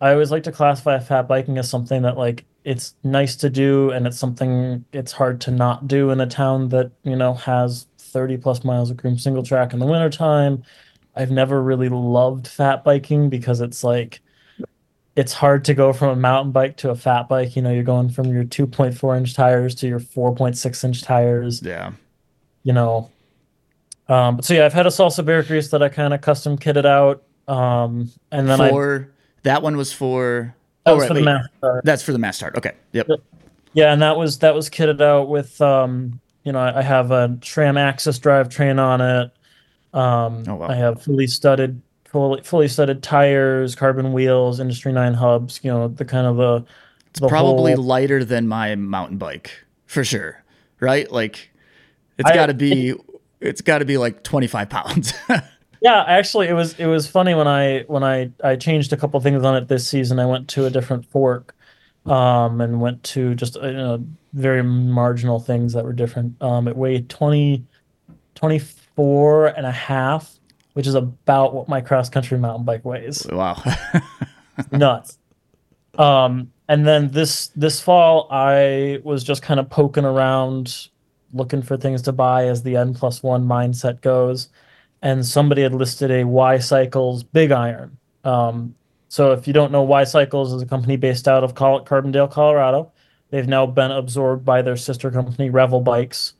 [0.00, 3.90] I always like to classify fat biking as something that like it's nice to do
[3.90, 7.86] and it's something it's hard to not do in a town that, you know, has
[7.98, 10.62] 30 plus miles of groomed single track in the wintertime.
[11.16, 14.20] I've never really loved fat biking because it's like
[15.16, 17.56] it's hard to go from a mountain bike to a fat bike.
[17.56, 21.62] You know, you're going from your 2.4 inch tires to your 4.6 inch tires.
[21.62, 21.92] Yeah.
[22.62, 23.10] You know,
[24.08, 27.22] um, so yeah, I've had a salsa Beargrease that I kind of custom kitted out.
[27.48, 31.22] Um, and then for I, that one was for that oh, was right, for the
[31.22, 31.46] mass
[31.84, 32.56] That's for the mass start.
[32.56, 32.72] Okay.
[32.92, 33.08] Yep.
[33.72, 37.28] Yeah, and that was that was kitted out with um, you know, I, have a
[37.40, 39.30] SRAM AXS drivetrain on it.
[39.92, 40.68] Um, oh, wow.
[40.68, 45.60] I have fully studded fully fully studded tires, carbon wheels, Industry Nine hubs.
[45.62, 46.64] You know, the kind of the.
[47.08, 47.84] It's the probably whole...
[47.84, 49.50] lighter than my mountain bike
[49.86, 50.42] for sure,
[50.78, 51.10] right?
[51.10, 51.50] Like,
[52.18, 52.94] it's got to be
[53.40, 55.12] it's got to be like 25 pounds.
[55.80, 59.18] yeah, actually, it was it was funny when I when I I changed a couple
[59.20, 60.18] things on it this season.
[60.18, 61.54] I went to a different fork,
[62.06, 66.40] um, and went to just uh, you know very marginal things that were different.
[66.42, 67.64] Um, it weighed 20,
[68.34, 70.38] 24 and a half,
[70.74, 73.26] which is about what my cross country mountain bike weighs.
[73.30, 73.62] Wow,
[74.72, 75.18] nuts.
[75.98, 80.88] Um, and then this this fall, I was just kind of poking around
[81.32, 84.48] looking for things to buy as the N plus one mindset goes.
[85.02, 87.96] And somebody had listed a Why Cycles Big Iron.
[88.24, 88.74] Um,
[89.08, 92.30] so if you don't know, Why Cycles is a company based out of Col- Carbondale,
[92.30, 92.92] Colorado.
[93.30, 96.34] They've now been absorbed by their sister company, Revel Bikes.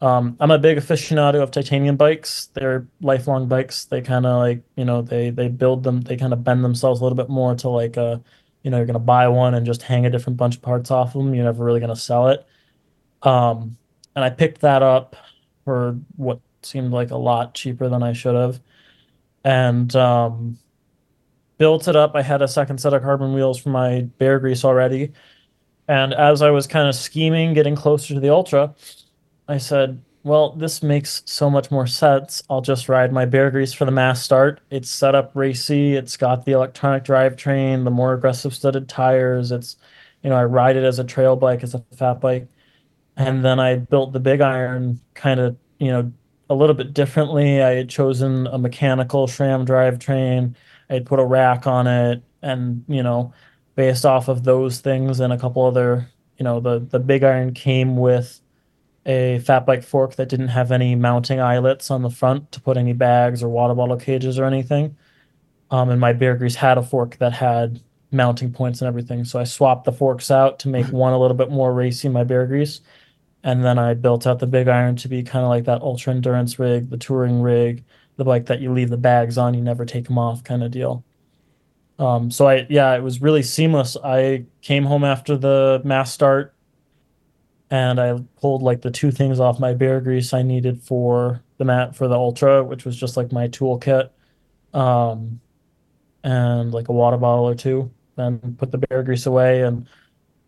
[0.00, 2.48] Um, I'm a big aficionado of titanium bikes.
[2.54, 3.84] They're lifelong bikes.
[3.84, 6.00] They kind of like, you know, they they build them.
[6.00, 8.18] They kind of bend themselves a little bit more to like, a, uh,
[8.64, 11.12] you know, you're gonna buy one and just hang a different bunch of parts off
[11.12, 11.32] them.
[11.34, 12.44] You're never really gonna sell it.
[13.22, 13.76] Um,
[14.16, 15.14] and I picked that up
[15.64, 18.60] for what seemed like a lot cheaper than I should have,
[19.44, 20.58] and um,
[21.58, 22.12] built it up.
[22.14, 25.12] I had a second set of carbon wheels for my Beargrease already,
[25.88, 28.74] and as I was kind of scheming, getting closer to the Ultra,
[29.48, 32.42] I said, "Well, this makes so much more sense.
[32.50, 34.60] I'll just ride my Beargrease for the mass start.
[34.70, 35.94] It's set up racy.
[35.96, 39.52] It's got the electronic drivetrain, the more aggressive studded tires.
[39.52, 39.76] It's,
[40.22, 42.48] you know, I ride it as a trail bike, as a fat bike."
[43.16, 46.12] and then I built the big iron kind of, you know,
[46.50, 47.62] a little bit differently.
[47.62, 50.54] I had chosen a mechanical SRAM drivetrain.
[50.90, 53.32] I had put a rack on it, and you know,
[53.74, 57.54] based off of those things and a couple other, you know, the the big iron
[57.54, 58.40] came with
[59.06, 62.76] a fat bike fork that didn't have any mounting eyelets on the front to put
[62.76, 64.96] any bags or water bottle cages or anything.
[65.70, 67.80] Um, and my Beargrease had a fork that had
[68.12, 69.24] mounting points and everything.
[69.24, 72.24] So I swapped the forks out to make one a little bit more racy, my
[72.24, 72.80] Beargrease,
[73.44, 76.14] and then I built out the big iron to be kind of like that ultra
[76.14, 77.84] endurance rig, the touring rig,
[78.16, 80.70] the bike that you leave the bags on, you never take them off kind of
[80.70, 81.04] deal.
[81.98, 83.96] Um, so I yeah, it was really seamless.
[84.02, 86.54] I came home after the mass start
[87.70, 91.96] and I pulled like the two things off my Beargrease I needed for the mat
[91.96, 94.10] for the ultra, which was just like my toolkit.
[94.74, 95.40] Um,
[96.24, 99.88] and like a water bottle or two, then put the Beargrease away and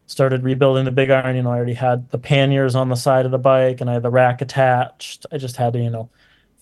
[0.06, 1.36] started rebuilding the big iron.
[1.36, 3.94] You know, I already had the panniers on the side of the bike and I
[3.94, 5.26] had the rack attached.
[5.32, 6.10] I just had to, you know,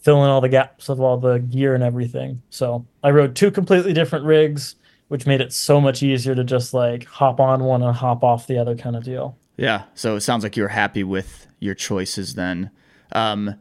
[0.01, 2.43] fill in all the gaps of all the gear and everything.
[2.51, 4.77] So I rode two completely different rigs,
[5.09, 8.47] which made it so much easier to just like hop on one and hop off
[8.47, 9.37] the other kind of deal.
[9.57, 9.85] Yeah.
[9.95, 12.71] So it sounds like you were happy with your choices then.
[13.13, 13.57] Um,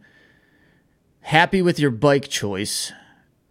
[1.22, 2.92] happy with your bike choice.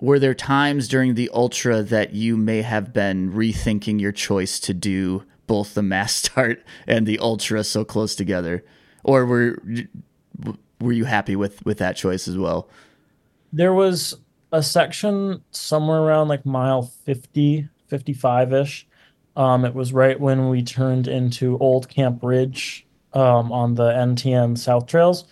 [0.00, 4.72] Were there times during the Ultra that you may have been rethinking your choice to
[4.72, 8.64] do both the mass start and the ultra so close together,
[9.02, 9.58] or were
[10.80, 12.68] were you happy with with that choice as well?
[13.52, 14.16] There was
[14.52, 18.86] a section somewhere around like mile 50, 55 ish.
[19.36, 24.56] Um, it was right when we turned into Old Camp Ridge um, on the NTN
[24.56, 25.24] South Trails.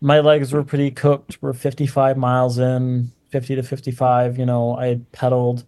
[0.00, 1.38] My legs were pretty cooked.
[1.42, 4.38] We're 55 miles in, 50 to 55.
[4.38, 5.64] You know, I pedaled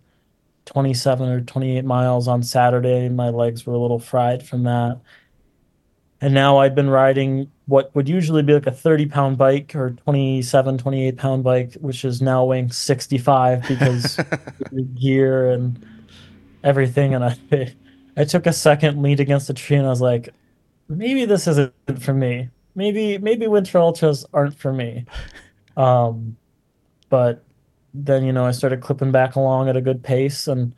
[0.66, 3.08] 27 or 28 miles on Saturday.
[3.08, 5.00] My legs were a little fried from that.
[6.20, 9.90] And now I'd been riding what would usually be like a 30 pound bike or
[9.90, 14.20] 27, 28 pound bike, which is now weighing 65 because
[14.94, 15.84] gear and
[16.62, 17.14] everything.
[17.14, 17.74] And I,
[18.16, 20.28] I took a second, leaned against the tree, and I was like,
[20.88, 22.50] maybe this isn't for me.
[22.76, 25.04] Maybe, maybe winter ultras aren't for me.
[25.74, 26.36] Um,
[27.08, 27.42] but
[27.94, 30.74] then you know I started clipping back along at a good pace, and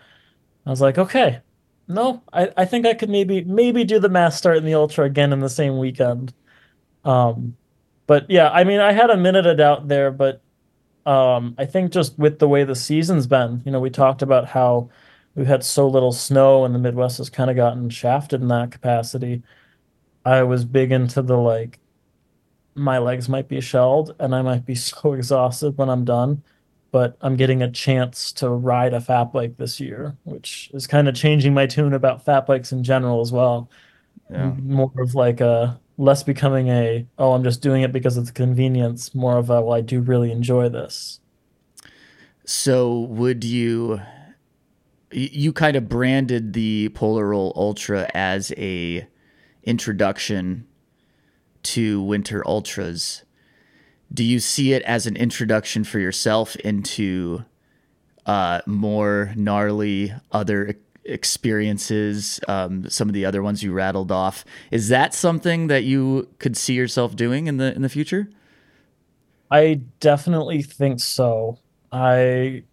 [0.66, 1.40] I was like, okay,
[1.88, 5.04] no, I, I think I could maybe maybe do the mass start in the ultra
[5.06, 6.34] again in the same weekend.
[7.04, 7.56] Um,
[8.06, 10.42] but yeah, I mean, I had a minute of doubt there, but
[11.06, 14.46] um, I think just with the way the season's been, you know, we talked about
[14.48, 14.90] how
[15.34, 18.70] we've had so little snow and the Midwest has kind of gotten shafted in that
[18.70, 19.42] capacity.
[20.24, 21.78] I was big into the like,
[22.74, 26.42] my legs might be shelled and I might be so exhausted when I'm done,
[26.94, 31.08] but I'm getting a chance to ride a fat bike this year, which is kind
[31.08, 33.68] of changing my tune about fat bikes in general as well.
[34.30, 34.52] Yeah.
[34.62, 38.32] More of like a less becoming a, oh, I'm just doing it because of the
[38.32, 41.18] convenience, more of a, well, I do really enjoy this.
[42.44, 44.00] So would you
[45.10, 49.04] you kind of branded the Polar Roll Ultra as a
[49.64, 50.68] introduction
[51.64, 53.23] to winter ultras.
[54.14, 57.44] Do you see it as an introduction for yourself into
[58.26, 64.44] uh, more gnarly other experiences, um, some of the other ones you rattled off.
[64.70, 68.28] Is that something that you could see yourself doing in the in the future?
[69.50, 71.58] I definitely think so.
[71.92, 72.64] I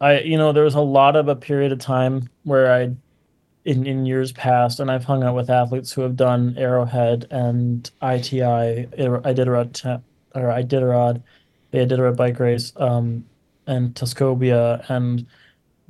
[0.00, 2.94] I you know there was a lot of a period of time where I
[3.64, 7.90] in in years past and I've hung out with athletes who have done Arrowhead and
[8.02, 8.88] ITI
[9.22, 10.00] I did a
[10.34, 11.22] or I did a rod
[11.70, 13.24] they did a bike race um
[13.66, 15.26] and Tuscobia and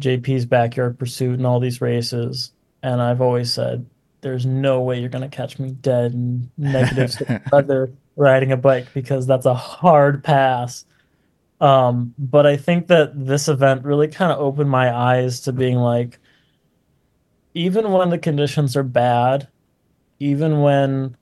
[0.01, 3.87] JP's backyard pursuit and all these races, and I've always said
[4.23, 7.15] there's no way you're gonna catch me dead and negative
[7.53, 10.85] weather riding a bike because that's a hard pass.
[11.61, 15.77] Um, but I think that this event really kind of opened my eyes to being
[15.77, 16.19] like,
[17.53, 19.49] even when the conditions are bad,
[20.19, 21.17] even when,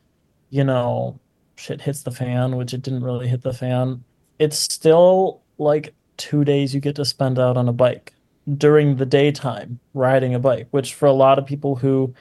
[0.51, 1.19] you know,
[1.59, 4.05] shit hits the fan, which it didn't really hit the fan,
[4.39, 8.15] it's still like two days you get to spend out on a bike
[8.57, 12.15] during the daytime riding a bike, which for a lot of people who,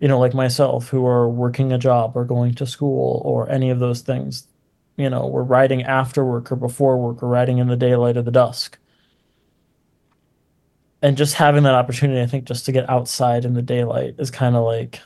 [0.00, 3.70] you know, like myself, who are working a job or going to school or any
[3.70, 4.48] of those things,
[4.96, 8.22] you know, we're riding after work or before work or riding in the daylight or
[8.22, 8.78] the dusk.
[11.02, 14.30] And just having that opportunity, I think, just to get outside in the daylight is
[14.30, 15.00] kind of like,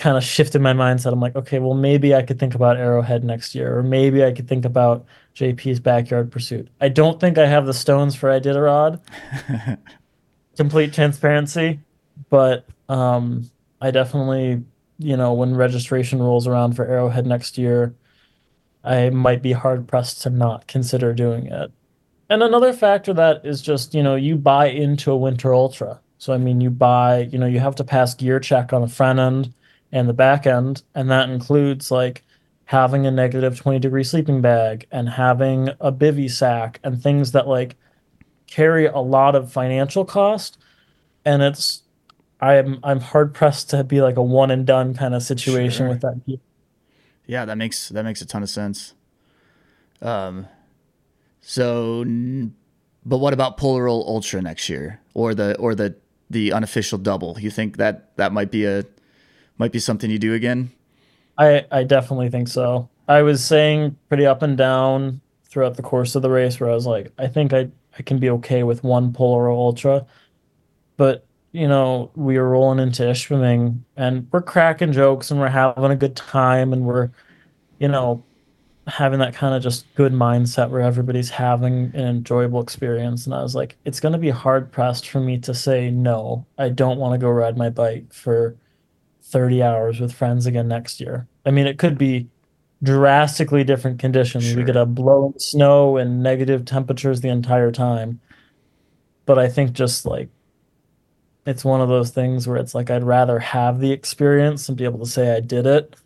[0.00, 1.12] kind of shifted my mindset.
[1.12, 4.32] I'm like, okay, well, maybe I could think about Arrowhead next year, or maybe I
[4.32, 5.04] could think about
[5.36, 6.68] JP's backyard pursuit.
[6.80, 8.98] I don't think I have the stones for Iditarod.
[10.56, 11.80] Complete transparency,
[12.30, 13.50] but um,
[13.82, 14.64] I definitely,
[14.98, 17.94] you know, when registration rolls around for Arrowhead next year,
[18.82, 21.70] I might be hard pressed to not consider doing it.
[22.30, 26.00] And another factor that is just, you know, you buy into a winter ultra.
[26.16, 28.88] So I mean, you buy, you know, you have to pass gear check on the
[28.88, 29.52] front end
[29.92, 32.24] and the back end, and that includes like
[32.70, 37.48] having a negative 20 degree sleeping bag and having a bivy sack and things that
[37.48, 37.74] like
[38.46, 40.56] carry a lot of financial cost.
[41.24, 41.82] And it's
[42.42, 45.88] i'm i'm hard pressed to be like a one and done kind of situation sure.
[45.90, 46.38] with that
[47.26, 48.94] yeah that makes that makes a ton of sense.
[50.00, 50.46] Um
[51.40, 52.04] so
[53.04, 55.96] but what about polar ultra next year or the or the
[56.28, 57.36] the unofficial double?
[57.40, 58.84] You think that that might be a
[59.60, 60.72] might be something you do again?
[61.38, 62.88] I I definitely think so.
[63.06, 66.74] I was saying pretty up and down throughout the course of the race where I
[66.74, 70.06] was like, I think I I can be okay with one Polar Ultra,
[70.96, 75.90] but you know we were rolling into Ishpeming and we're cracking jokes and we're having
[75.90, 77.10] a good time and we're
[77.78, 78.24] you know
[78.86, 83.26] having that kind of just good mindset where everybody's having an enjoyable experience.
[83.26, 86.46] And I was like it's going to be hard pressed for me to say no.
[86.56, 88.56] I don't want to go ride my bike for
[89.30, 91.26] 30 hours with friends again next year.
[91.46, 92.28] I mean, it could be
[92.82, 94.48] drastically different conditions.
[94.48, 94.56] Sure.
[94.56, 98.20] We could have blowing snow and negative temperatures the entire time.
[99.26, 100.28] But I think just like
[101.46, 104.84] it's one of those things where it's like I'd rather have the experience and be
[104.84, 105.96] able to say I did it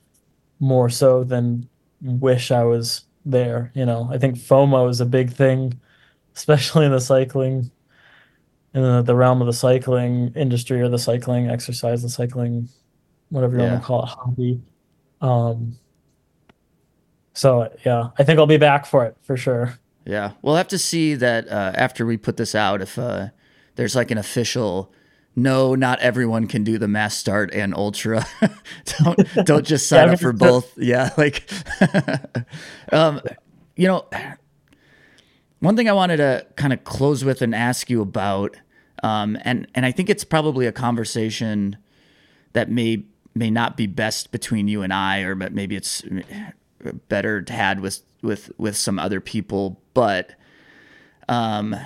[0.61, 1.69] more so than
[2.01, 3.73] wish I was there.
[3.75, 5.81] You know, I think FOMO is a big thing,
[6.37, 7.71] especially in the cycling,
[8.75, 12.69] in the, the realm of the cycling industry or the cycling exercise, the cycling
[13.31, 13.71] whatever you yeah.
[13.71, 14.61] want to call it, hobby.
[15.21, 15.79] Um,
[17.33, 19.79] so yeah, I think I'll be back for it for sure.
[20.07, 23.29] Yeah, we'll have to see that uh, after we put this out if uh,
[23.77, 24.93] there's like an official.
[25.37, 28.25] No, not everyone can do the mass start and ultra.
[28.85, 30.79] don't don't just sign up for both.
[30.79, 31.51] Yeah, like,
[32.93, 33.21] um,
[33.75, 34.07] you know,
[35.59, 38.57] one thing I wanted to kind of close with and ask you about,
[39.03, 41.79] um, and and I think it's probably a conversation
[42.53, 43.05] that may
[43.35, 46.03] may not be best between you and I, or but maybe it's
[47.09, 49.81] better had with with with some other people.
[49.95, 50.33] But
[51.29, 51.77] um,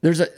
[0.00, 0.28] there's a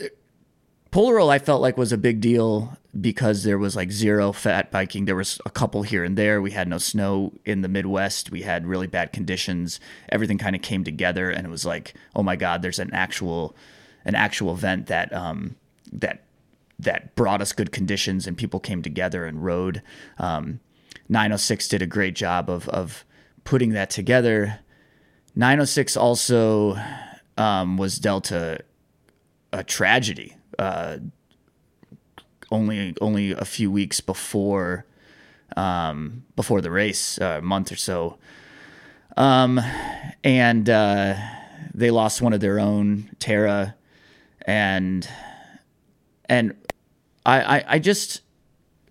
[0.97, 5.05] Polar I felt like was a big deal because there was like zero fat biking.
[5.05, 6.41] There was a couple here and there.
[6.41, 8.31] We had no snow in the Midwest.
[8.31, 9.79] We had really bad conditions.
[10.09, 13.55] Everything kind of came together, and it was like, oh my God, there's an actual,
[14.07, 15.57] an actual event that um,
[15.93, 16.25] that
[16.79, 19.83] that brought us good conditions, and people came together and rode.
[20.19, 20.61] Um,
[21.09, 23.05] 906 did a great job of of
[23.45, 24.61] putting that together.
[25.35, 26.77] 906 also
[27.37, 28.61] um, was dealt a,
[29.53, 30.37] a tragedy.
[30.59, 30.99] Uh,
[32.51, 34.87] only only a few weeks before
[35.57, 38.19] um, before the race, a month or so.
[39.17, 39.61] Um,
[40.23, 41.17] and uh,
[41.75, 43.75] they lost one of their own, Tara,
[44.43, 45.09] and
[46.29, 46.55] and
[47.27, 48.23] I, I I just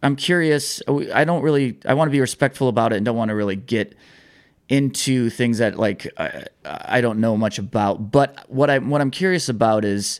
[0.04, 0.82] I'm curious.
[0.88, 3.56] I don't really I want to be respectful about it and don't want to really
[3.56, 3.96] get
[4.68, 8.12] into things that like I, I don't know much about.
[8.12, 10.20] But what I what I'm curious about is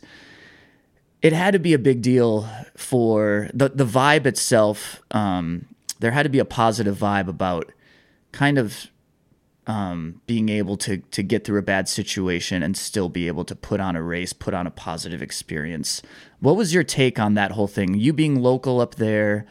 [1.22, 5.02] it had to be a big deal for the the vibe itself.
[5.10, 5.66] Um,
[6.00, 7.70] there had to be a positive vibe about
[8.32, 8.88] kind of
[9.66, 13.54] um, being able to to get through a bad situation and still be able to
[13.54, 16.02] put on a race, put on a positive experience.
[16.40, 17.94] What was your take on that whole thing?
[17.94, 19.46] You being local up there,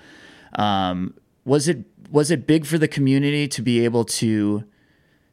[0.54, 4.64] um, was it was it big for the community to be able to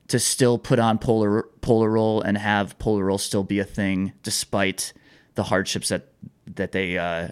[0.08, 4.12] to still put on polar polar roll and have polar roll still be a thing
[4.22, 4.92] despite
[5.34, 6.08] the hardships that
[6.46, 7.28] that they uh,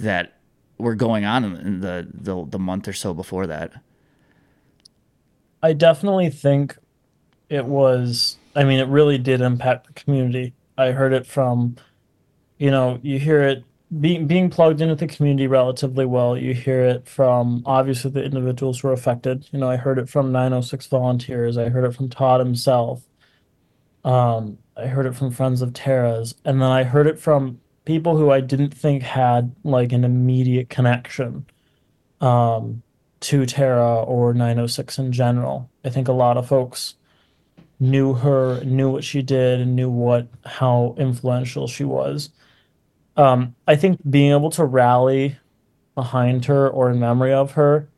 [0.00, 0.34] that
[0.78, 3.72] were going on in the, the the month or so before that.
[5.66, 6.78] I definitely think
[7.48, 8.38] it was.
[8.54, 10.54] I mean, it really did impact the community.
[10.78, 11.74] I heard it from,
[12.56, 13.64] you know, you hear it
[14.00, 16.38] being being plugged into the community relatively well.
[16.38, 19.48] You hear it from obviously the individuals who are affected.
[19.50, 21.58] You know, I heard it from 906 volunteers.
[21.58, 23.02] I heard it from Todd himself.
[24.04, 28.16] Um, I heard it from friends of Tara's, and then I heard it from people
[28.16, 31.44] who I didn't think had like an immediate connection
[32.20, 32.84] um,
[33.20, 35.70] to Tara or 906 in general.
[35.84, 36.94] I think a lot of folks
[37.80, 42.30] knew her, knew what she did, and knew what how influential she was.
[43.16, 45.36] Um, I think being able to rally
[45.94, 47.88] behind her or in memory of her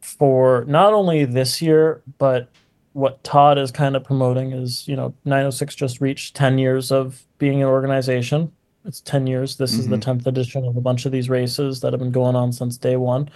[0.00, 2.50] for not only this year, but
[2.92, 7.24] what Todd is kind of promoting is, you know, 906 just reached 10 years of
[7.38, 8.52] being an organization.
[8.84, 9.56] It's 10 years.
[9.56, 12.36] This is the 10th edition of a bunch of these races that have been going
[12.36, 13.28] on since day one.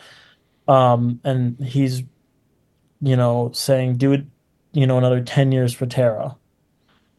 [0.70, 2.04] Um, and he's,
[3.00, 4.24] you know, saying, do it,
[4.72, 6.36] you know, another 10 years for Tara.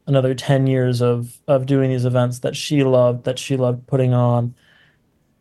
[0.07, 4.13] Another 10 years of of doing these events that she loved, that she loved putting
[4.13, 4.55] on.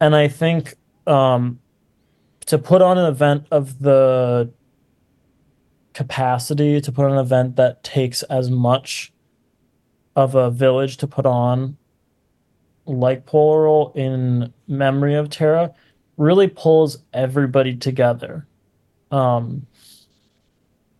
[0.01, 0.75] And I think
[1.07, 1.61] um,
[2.47, 4.53] to put on an event of the
[5.95, 9.13] capacity, to put on an event that takes as much
[10.17, 11.77] of a village to put on
[12.87, 15.73] like Polar in memory of Tara
[16.21, 18.47] really pulls everybody together.
[19.11, 19.66] Um,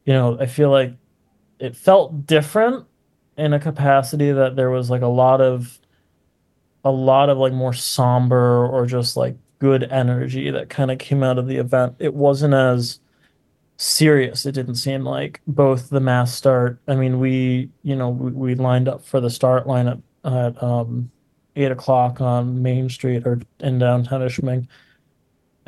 [0.07, 0.95] you know, I feel like
[1.59, 2.87] it felt different
[3.37, 5.79] in a capacity that there was like a lot of
[6.85, 11.23] a lot of like more somber or just like good energy that kind of came
[11.23, 11.95] out of the event.
[11.99, 12.99] It wasn't as
[13.77, 14.47] serious.
[14.47, 16.81] It didn't seem like both the mass start.
[16.89, 21.11] I mean, we you know we, we lined up for the start line at, um,
[21.57, 24.23] eight o'clock on Main Street or in downtown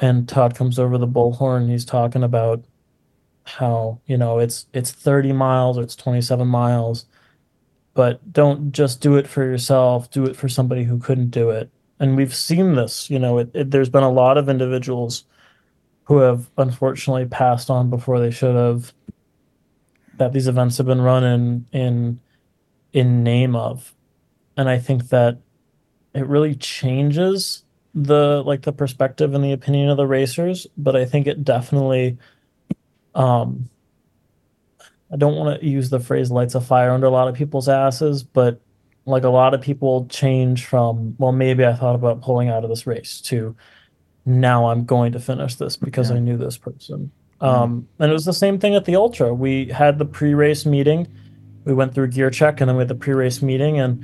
[0.03, 1.71] and Todd comes over the bullhorn.
[1.71, 2.63] He's talking about
[3.45, 7.07] how you know it's it's 30 miles or it's 27 miles,
[7.95, 10.11] but don't just do it for yourself.
[10.11, 11.71] Do it for somebody who couldn't do it.
[12.01, 13.09] And we've seen this.
[13.09, 15.25] You know, it, it, there's been a lot of individuals
[16.05, 18.93] who have unfortunately passed on before they should have.
[20.19, 22.21] That these events have been run in in
[22.93, 23.95] in name of,
[24.57, 25.39] and I think that
[26.13, 27.63] it really changes
[27.95, 32.17] the like the perspective and the opinion of the racers but i think it definitely
[33.15, 33.69] um
[35.13, 37.69] i don't want to use the phrase lights a fire under a lot of people's
[37.69, 38.61] asses but
[39.05, 42.71] like a lot of people change from well maybe i thought about pulling out of
[42.71, 43.55] this race to
[44.25, 46.17] now i'm going to finish this because Yeah.
[46.17, 47.11] i knew this person.
[47.41, 49.35] Um and it was the same thing at the ultra.
[49.35, 51.09] We had the pre-race meeting.
[51.65, 54.01] We went through gear check and then we had the pre-race meeting and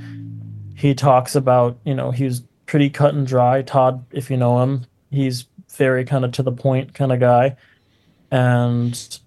[0.77, 4.87] he talks about you know he's pretty cut and dry todd if you know him.
[5.11, 7.57] He's very kind of to the point kind of guy.
[8.31, 9.19] And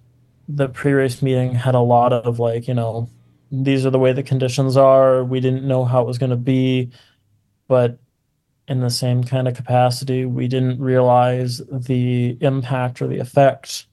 [0.47, 3.09] the pre-race meeting had a lot of like you know
[3.51, 5.25] these are the way the conditions are.
[5.25, 6.91] We didn't know how it was going to be.
[7.67, 7.97] But
[8.67, 13.87] in the same kind of capacity we didn't realize the impact or the effect.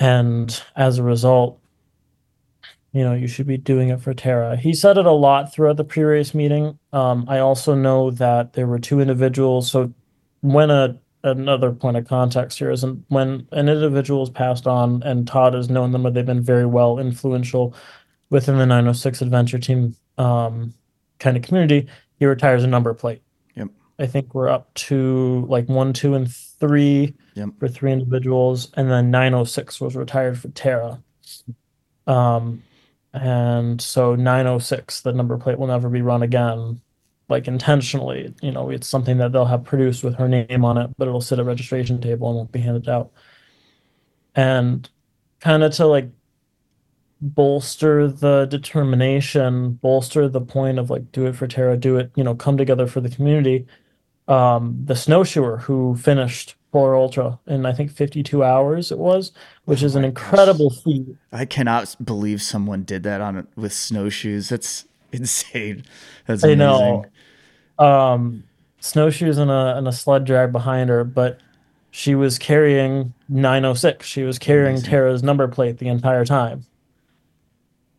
[0.00, 1.60] And as a result
[2.92, 4.56] you know, you should be doing it for Tara.
[4.56, 6.78] He said it a lot throughout the pre-race meeting.
[6.92, 9.70] Um, I also know that there were two individuals.
[9.70, 9.92] So
[10.40, 15.26] when a another point of context here is when an individual is passed on and
[15.26, 17.74] Todd has known them but they've been very well influential
[18.30, 20.72] within the 906 adventure team um,
[21.18, 23.22] kind of community, he retires a number plate.
[23.56, 23.68] Yep.
[23.98, 27.50] I think we're up to like one, two, and three Yep.
[27.60, 31.00] for three individuals, and then 906 was retired for Tara.
[32.06, 32.62] Um,
[33.20, 36.80] and so 906, the number plate will never be run again,
[37.28, 38.34] like intentionally.
[38.42, 41.20] You know, it's something that they'll have produced with her name on it, but it'll
[41.20, 43.10] sit at registration table and won't be handed out.
[44.34, 44.88] And
[45.40, 46.10] kind of to like
[47.20, 52.22] bolster the determination, bolster the point of like do it for Tara, do it, you
[52.22, 53.66] know, come together for the community.
[54.28, 59.32] Um, the snowshoer who finished Polar Ultra in I think 52 hours it was,
[59.64, 60.24] which Oh is an my gosh.
[60.24, 61.06] incredible feat.
[61.32, 64.48] I cannot believe someone did that on with snowshoes.
[64.50, 65.84] That's insane.
[66.26, 66.58] That's I amazing.
[66.58, 67.06] know.
[67.78, 68.44] Um,
[68.80, 71.40] snowshoes and a and a sled drag behind her, but
[71.90, 74.06] she was carrying 906.
[74.06, 74.90] She was carrying Amazing.
[74.90, 76.66] Tara's number plate the entire time.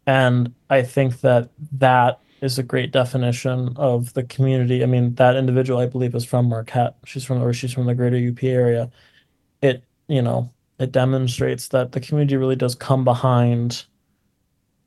[0.05, 4.83] And I think that that is a great definition of the community.
[4.83, 6.95] I mean, that individual I believe is from Marquette.
[7.05, 8.89] She's from or she's from the greater UP area.
[9.61, 13.85] It, you know, it demonstrates that the community really does come behind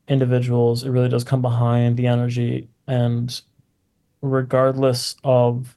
[0.09, 0.85] individuals.
[0.85, 3.41] It really does come behind the energy and
[4.23, 5.77] regardless of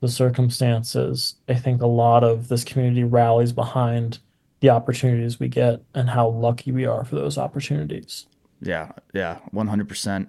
[0.00, 4.20] the circumstances, I think a lot of this community rallies behind
[4.60, 8.26] the opportunities we get and how lucky we are for those opportunities.
[8.60, 10.28] Yeah, yeah, one hundred percent.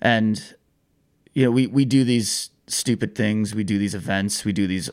[0.00, 0.54] And
[1.34, 3.54] you know, we we do these stupid things.
[3.54, 4.44] We do these events.
[4.44, 4.90] We do these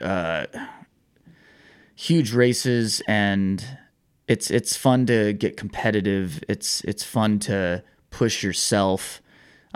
[0.00, 0.46] uh,
[1.94, 3.64] huge races, and
[4.28, 6.42] it's it's fun to get competitive.
[6.48, 9.20] It's it's fun to push yourself.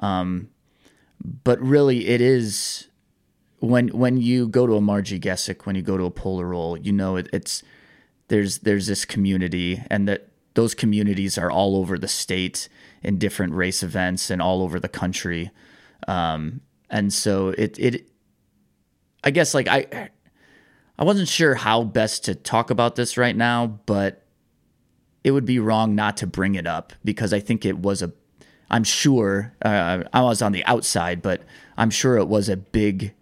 [0.00, 0.50] Um,
[1.44, 2.88] but really, it is
[3.60, 6.76] when when you go to a Marji Gesick, when you go to a Polar Roll,
[6.76, 7.62] you know it, it's
[8.28, 12.68] there's there's this community and that those communities are all over the state
[13.02, 15.50] in different race events and all over the country.
[16.08, 18.08] Um, and so it it
[19.24, 20.08] i guess like i
[20.98, 24.24] i wasn't sure how best to talk about this right now but
[25.24, 28.12] it would be wrong not to bring it up because i think it was a
[28.70, 31.42] i'm sure uh, i was on the outside but
[31.76, 33.12] i'm sure it was a big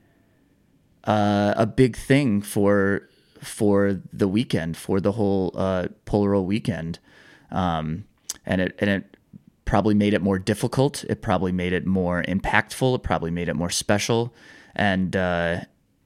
[1.05, 3.09] uh, a big thing for
[3.43, 6.99] for the weekend, for the whole uh, Polar Roll weekend,
[7.51, 8.05] um,
[8.47, 9.14] and it and it
[9.65, 11.05] probably made it more difficult.
[11.05, 12.97] It probably made it more impactful.
[12.97, 14.35] It probably made it more special,
[14.75, 15.61] and uh,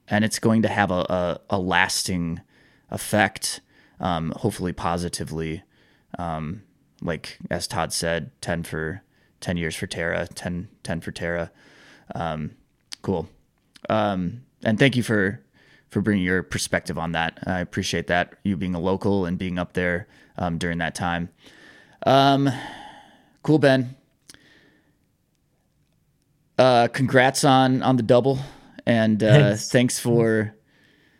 [0.08, 2.40] and it's going to have a a, a lasting
[2.90, 3.60] effect,
[4.00, 5.62] um, hopefully positively.
[6.18, 6.62] Um,
[7.02, 9.02] like as Todd said, ten for
[9.40, 11.50] ten years for Tara, 10, 10 for Tara.
[12.14, 12.52] Um,
[13.02, 13.28] cool.
[13.88, 15.40] Um, and thank you for
[15.88, 17.38] for bringing your perspective on that.
[17.46, 20.06] I appreciate that you being a local and being up there
[20.36, 21.30] um, during that time.
[22.04, 22.50] Um,
[23.48, 23.96] cool, Ben.
[26.58, 28.38] Uh, congrats on on the double,
[28.84, 29.70] and uh, Thanks.
[29.70, 30.54] thanks for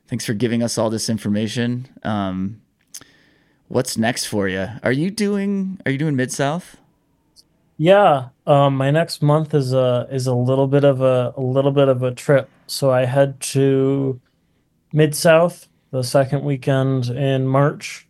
[0.09, 1.89] thanks for giving us all this information.
[2.03, 2.61] Um,
[3.69, 4.69] what's next for you?
[4.83, 6.77] Are you doing Are you doing Mid South?
[7.79, 11.73] Yeah, um, my next month is a is a little bit of a a little
[11.73, 12.51] bit of a trip.
[12.67, 14.21] So I head to
[14.93, 18.08] Mid South the second weekend in March,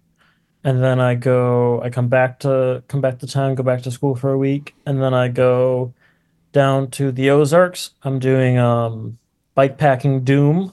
[0.65, 1.81] and then I go.
[1.83, 4.75] I come back to come back to town, go back to school for a week,
[4.87, 5.93] and then I go
[6.53, 7.91] down to the Ozarks.
[8.03, 9.19] I'm doing um
[9.55, 10.73] bike packing Doom.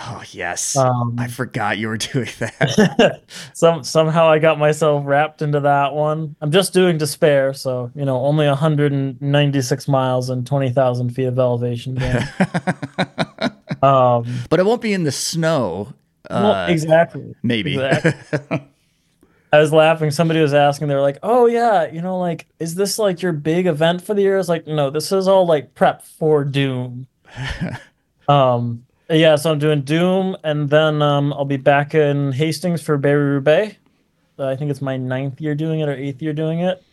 [0.00, 3.22] Oh yes, Um, I forgot you were doing that.
[3.52, 6.36] Some somehow I got myself wrapped into that one.
[6.40, 11.98] I'm just doing despair, so you know, only 196 miles and 20,000 feet of elevation.
[13.82, 15.92] um, but it won't be in the snow.
[16.30, 17.34] well, Uh, exactly.
[17.42, 17.74] maybe.
[17.74, 18.60] exactly.
[19.52, 20.10] I was laughing.
[20.10, 20.88] Somebody was asking.
[20.88, 24.14] They were like, "Oh yeah, you know, like, is this like your big event for
[24.14, 27.06] the year?" I was like, "No, this is all like prep for Doom."
[28.28, 32.98] Um, yeah, so I'm doing Doom, and then um, I'll be back in Hastings for
[32.98, 33.76] Barry Roubaix.
[34.38, 36.84] Uh, I think it's my ninth year doing it or eighth year doing it,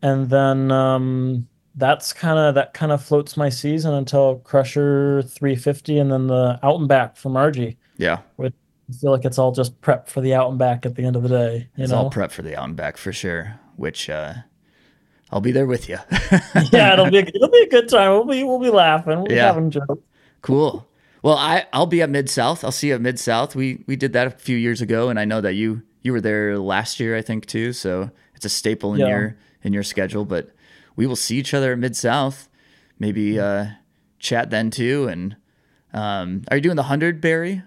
[0.00, 5.98] and then um, that's kind of that kind of floats my season until Crusher 350,
[5.98, 7.76] and then the out and back from RG.
[7.96, 8.20] yeah,
[8.90, 11.14] I feel like it's all just prep for the out and back at the end
[11.16, 11.68] of the day.
[11.76, 13.60] You it's know, all prep for the out and back for sure.
[13.76, 14.34] Which uh,
[15.30, 15.98] I'll be there with you.
[16.72, 18.10] yeah, it'll be a, it'll be a good time.
[18.10, 19.16] We'll be we'll be laughing.
[19.18, 19.46] We'll be Yeah.
[19.46, 20.02] having jokes.
[20.42, 20.86] Cool.
[21.22, 22.64] Well, I I'll be at Mid South.
[22.64, 23.54] I'll see you at Mid South.
[23.54, 26.20] We we did that a few years ago, and I know that you you were
[26.20, 27.72] there last year, I think too.
[27.72, 29.08] So it's a staple in Yeah.
[29.08, 30.24] your in your schedule.
[30.24, 30.50] But
[30.96, 32.48] we will see each other at Mid South.
[32.98, 33.66] Maybe uh,
[34.18, 35.08] chat then too.
[35.08, 35.36] And
[35.92, 37.62] um, are you doing the hundred Barry?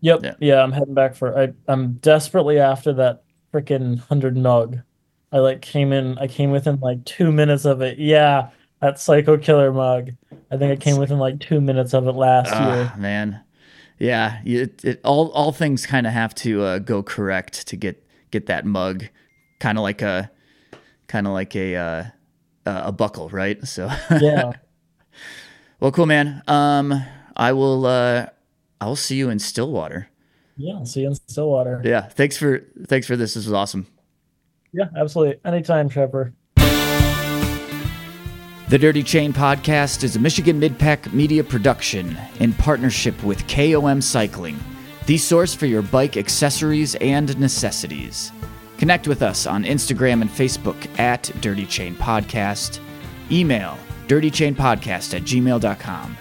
[0.00, 0.20] Yep.
[0.22, 0.34] Yeah.
[0.40, 0.62] Yeah.
[0.62, 1.38] I'm heading back for.
[1.38, 1.52] I.
[1.68, 3.22] I'm desperately after that
[3.52, 4.78] freaking hundred mug.
[5.32, 6.18] I like came in.
[6.18, 7.98] I came within like two minutes of it.
[7.98, 10.10] Yeah, that Psycho Killer mug.
[10.50, 12.90] I think I came within like two minutes of it last year.
[12.92, 13.40] Ah, man.
[13.98, 18.04] Yeah, it, it all all things kind of have to uh, go correct to get
[18.30, 19.04] get that mug,
[19.60, 20.30] kind of like a
[21.06, 22.04] kind of like a uh,
[22.64, 23.64] a buckle, right?
[23.66, 23.90] So
[24.20, 24.52] Yeah.
[25.80, 26.42] well, cool, man.
[26.48, 27.04] Um,
[27.36, 28.26] I will uh,
[28.80, 30.08] I will see you in Stillwater.
[30.56, 30.74] Yeah.
[30.74, 31.80] I'll See you in Stillwater.
[31.84, 33.34] Yeah, thanks for thanks for this.
[33.34, 33.86] This was awesome.
[34.72, 34.86] Yeah.
[34.96, 35.40] Absolutely.
[35.44, 36.34] Anytime, Trevor.
[38.68, 44.60] The Dirty Chain Podcast is a Michigan Midpack media production in partnership with KOM Cycling,
[45.06, 48.30] the source for your bike accessories and necessities.
[48.78, 52.78] Connect with us on Instagram and Facebook at Dirty Chain Podcast.
[53.32, 53.76] Email
[54.06, 56.16] dirtychainpodcast at gmail.com.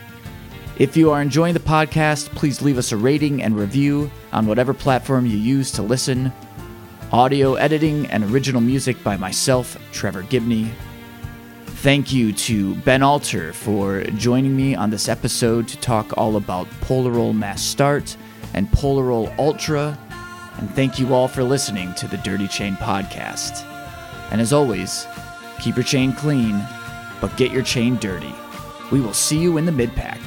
[0.79, 4.73] If you are enjoying the podcast, please leave us a rating and review on whatever
[4.73, 6.31] platform you use to listen.
[7.11, 10.71] Audio editing and original music by myself, Trevor Gibney.
[11.65, 16.69] Thank you to Ben Alter for joining me on this episode to talk all about
[16.79, 18.15] Polar Roll Mass Start
[18.53, 19.99] and Polar Roll Ultra.
[20.59, 23.65] And thank you all for listening to the Dirty Chain Podcast.
[24.31, 25.05] And as always,
[25.59, 26.65] keep your chain clean,
[27.19, 28.33] but get your chain dirty.
[28.93, 30.21] We will see you in the mid pack.